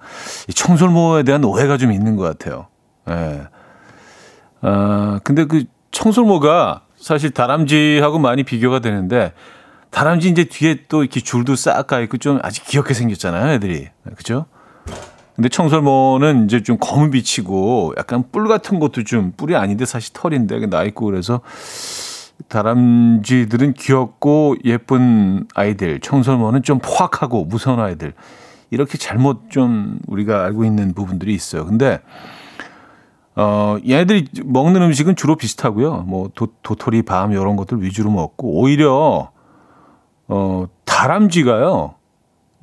이 0.49 0.53
청설모에 0.53 1.23
대한 1.23 1.45
오해가 1.45 1.77
좀 1.77 1.93
있는 1.93 2.17
것 2.17 2.25
같아요. 2.25 2.67
예. 3.09 3.15
네. 3.15 3.43
아, 4.61 5.21
근데 5.23 5.45
그 5.45 5.65
청설모가 5.93 6.83
사실 6.97 7.31
다람쥐하고 7.31 8.19
많이 8.19 8.43
비교가 8.43 8.81
되는데 8.81 9.33
다람쥐 9.91 10.31
이제 10.31 10.45
뒤에 10.45 10.87
또 10.89 11.03
이렇게 11.03 11.21
줄도 11.21 11.55
싹 11.55 11.87
가 11.87 12.01
있고 12.01 12.19
좀 12.19 12.41
아직 12.43 12.65
귀엽게 12.65 12.93
생겼잖아요, 12.93 13.53
애들이. 13.53 13.89
그죠? 14.17 14.47
근데 15.35 15.49
청설모는 15.49 16.45
이제 16.45 16.63
좀 16.63 16.77
검은 16.79 17.11
빛이고 17.11 17.95
약간 17.99 18.25
뿔 18.31 18.47
같은 18.47 18.79
것도 18.79 19.03
좀 19.05 19.33
뿔이 19.37 19.57
아닌데 19.57 19.85
사실 19.85 20.13
털인데 20.13 20.67
나 20.67 20.85
있고 20.85 21.07
그래서 21.07 21.41
다람쥐들은 22.49 23.75
귀엽고 23.75 24.57
예쁜 24.65 25.47
아이들, 25.55 26.01
청설모는 26.01 26.63
좀 26.63 26.79
포악하고 26.79 27.45
무서운 27.45 27.81
아이들. 27.81 28.13
이렇게 28.71 28.99
잘못 28.99 29.51
좀 29.51 29.99
우리가 30.07 30.45
알고 30.45 30.65
있는 30.65 30.95
부분들이 30.95 31.35
있어요. 31.35 31.65
근데 31.65 32.01
어, 33.37 33.77
얘네들이 33.87 34.29
먹는 34.45 34.83
음식은 34.83 35.17
주로 35.17 35.37
비슷하고요. 35.37 36.05
뭐 36.07 36.31
도, 36.35 36.49
도토리, 36.63 37.03
밤 37.03 37.33
이런 37.33 37.57
것들 37.57 37.83
위주로 37.83 38.11
먹고 38.11 38.61
오히려 38.61 39.31
어, 40.29 40.67
다람쥐가요. 40.85 41.95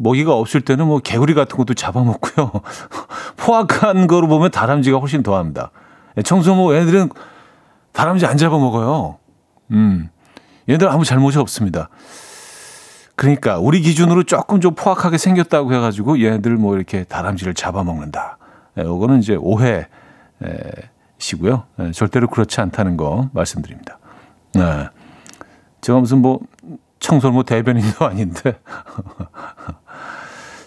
먹이가 0.02 0.34
없을 0.34 0.62
때는 0.62 0.88
뭐 0.88 1.00
개구리 1.00 1.34
같은 1.34 1.58
것도 1.58 1.74
잡아먹고요. 1.74 2.52
포악한 3.38 4.08
거로 4.08 4.28
보면 4.28 4.52
다람쥐가 4.52 4.98
훨씬 4.98 5.24
더합니다. 5.24 5.72
청소모 6.24 6.76
애들은 6.76 7.10
다람쥐 7.94 8.26
안 8.26 8.38
잡아먹어요. 8.38 9.18
음, 9.72 10.10
얘들 10.70 10.90
아무 10.90 11.06
잘못이 11.06 11.38
없습니다. 11.40 11.90
그러니까 13.16 13.60
우리 13.60 13.82
기준으로 13.82 14.24
조금 14.24 14.62
좀 14.62 14.74
포악하게 14.74 15.18
생겼다고 15.18 15.74
해가지고 15.74 16.22
얘네들 16.22 16.56
뭐 16.56 16.76
이렇게 16.76 17.04
다람쥐를 17.04 17.54
잡아먹는다. 17.54 18.38
예, 18.80 18.82
이거는 18.82 19.20
이제 19.20 19.36
오해시고요. 19.36 19.88
예, 21.80 21.92
절대로 21.92 22.28
그렇지 22.28 22.62
않다는 22.62 22.98
거 22.98 23.30
말씀드립니다. 23.34 24.00
네. 24.54 24.88
제가 25.82 26.00
무슨 26.00 26.20
뭐 26.20 26.40
청설모 27.00 27.44
대변인도 27.44 28.06
아닌데 28.06 28.60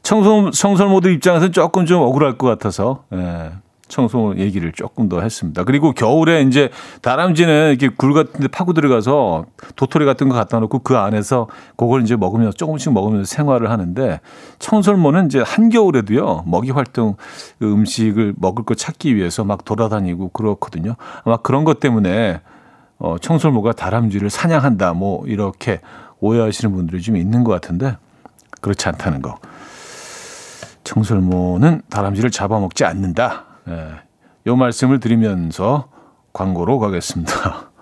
청소 0.04 0.50
청설모들 0.50 1.12
입장에서는 1.14 1.52
조금 1.52 1.86
좀 1.86 2.02
억울할 2.02 2.36
것 2.36 2.46
같아서 2.46 3.04
예, 3.14 3.52
청소 3.88 4.34
얘기를 4.36 4.70
조금 4.70 5.08
더 5.08 5.22
했습니다. 5.22 5.64
그리고 5.64 5.92
겨울에 5.92 6.42
이제 6.42 6.68
다람쥐는 7.00 7.70
이렇게 7.70 7.88
굴 7.88 8.12
같은 8.12 8.40
데 8.40 8.48
파고 8.48 8.74
들어가서 8.74 9.46
도토리 9.76 10.04
같은 10.04 10.28
거 10.28 10.34
갖다 10.34 10.60
놓고 10.60 10.80
그 10.80 10.98
안에서 10.98 11.48
그걸 11.76 12.02
이제 12.02 12.16
먹으면서 12.16 12.52
조금씩 12.52 12.92
먹으면서 12.92 13.24
생활을 13.34 13.70
하는데 13.70 14.20
청설모는 14.58 15.26
이제 15.26 15.40
한겨울에도요. 15.40 16.44
먹이 16.46 16.70
활동 16.70 17.16
그 17.58 17.72
음식을 17.72 18.34
먹을 18.36 18.62
거 18.64 18.74
찾기 18.74 19.16
위해서 19.16 19.42
막 19.42 19.64
돌아다니고 19.64 20.28
그렇거든요. 20.28 20.96
아마 21.24 21.38
그런 21.38 21.64
것 21.64 21.80
때문에 21.80 22.42
어 22.98 23.16
청설모가 23.18 23.72
다람쥐를 23.72 24.28
사냥한다 24.28 24.92
뭐 24.92 25.26
이렇게 25.26 25.80
오해하시는 26.20 26.74
분들이 26.74 27.00
좀 27.00 27.16
있는 27.16 27.42
것 27.42 27.52
같은데 27.52 27.96
그렇지 28.60 28.86
않다는 28.86 29.22
거. 29.22 29.38
청설모는 30.84 31.82
다람쥐를 31.90 32.30
잡아먹지 32.30 32.84
않는다. 32.84 33.46
예, 33.68 33.88
요 34.46 34.56
말씀을 34.56 35.00
드리면서 35.00 35.88
광고로 36.32 36.78
가겠습니다. 36.78 37.70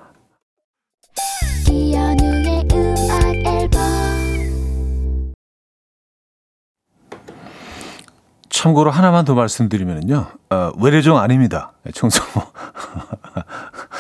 참고로 8.49 8.91
하나만 8.93 9.25
더 9.25 9.35
말씀드리면요. 9.35 10.27
어, 10.51 10.73
외래종 10.79 11.19
아닙니다. 11.19 11.73
청설모. 11.93 12.43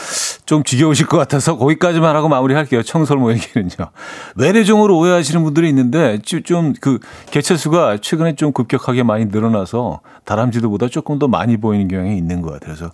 좀 0.52 0.64
지겨우실 0.64 1.06
것 1.06 1.16
같아서 1.16 1.56
거기까지만 1.56 2.14
하고 2.14 2.28
마무리할게요. 2.28 2.82
청설모 2.82 3.32
얘기는요. 3.32 3.90
외래종으로 4.36 4.98
오해하시는 4.98 5.42
분들이 5.42 5.70
있는데 5.70 6.18
좀 6.18 6.74
그 6.78 6.98
개체수가 7.30 7.98
최근에 8.02 8.34
좀 8.34 8.52
급격하게 8.52 9.02
많이 9.02 9.24
늘어나서 9.24 10.00
다람쥐들보다 10.24 10.88
조금 10.88 11.18
더 11.18 11.26
많이 11.26 11.56
보이는 11.56 11.88
경향이 11.88 12.18
있는 12.18 12.42
것 12.42 12.52
같아서 12.52 12.90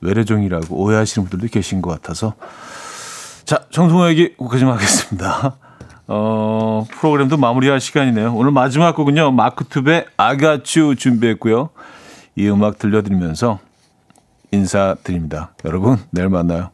외래종이라고 0.00 0.76
오해하시는 0.76 1.28
분들도 1.28 1.52
계신 1.52 1.82
것 1.82 1.90
같아서 1.90 2.34
자 3.44 3.64
청설모 3.70 4.08
얘기 4.10 4.34
여기까지 4.40 4.64
하겠습니다. 4.64 5.56
어, 6.06 6.86
프로그램도 6.88 7.36
마무리할 7.36 7.80
시간이네요. 7.80 8.32
오늘 8.32 8.52
마지막 8.52 8.94
곡은요. 8.94 9.32
마크투베 9.32 10.06
아가츄 10.16 10.94
준비했고요. 10.94 11.70
이 12.36 12.48
음악 12.48 12.78
들려드리면서 12.78 13.58
인사드립니다. 14.52 15.52
여러분, 15.64 15.98
내일 16.12 16.28
만나요. 16.28 16.70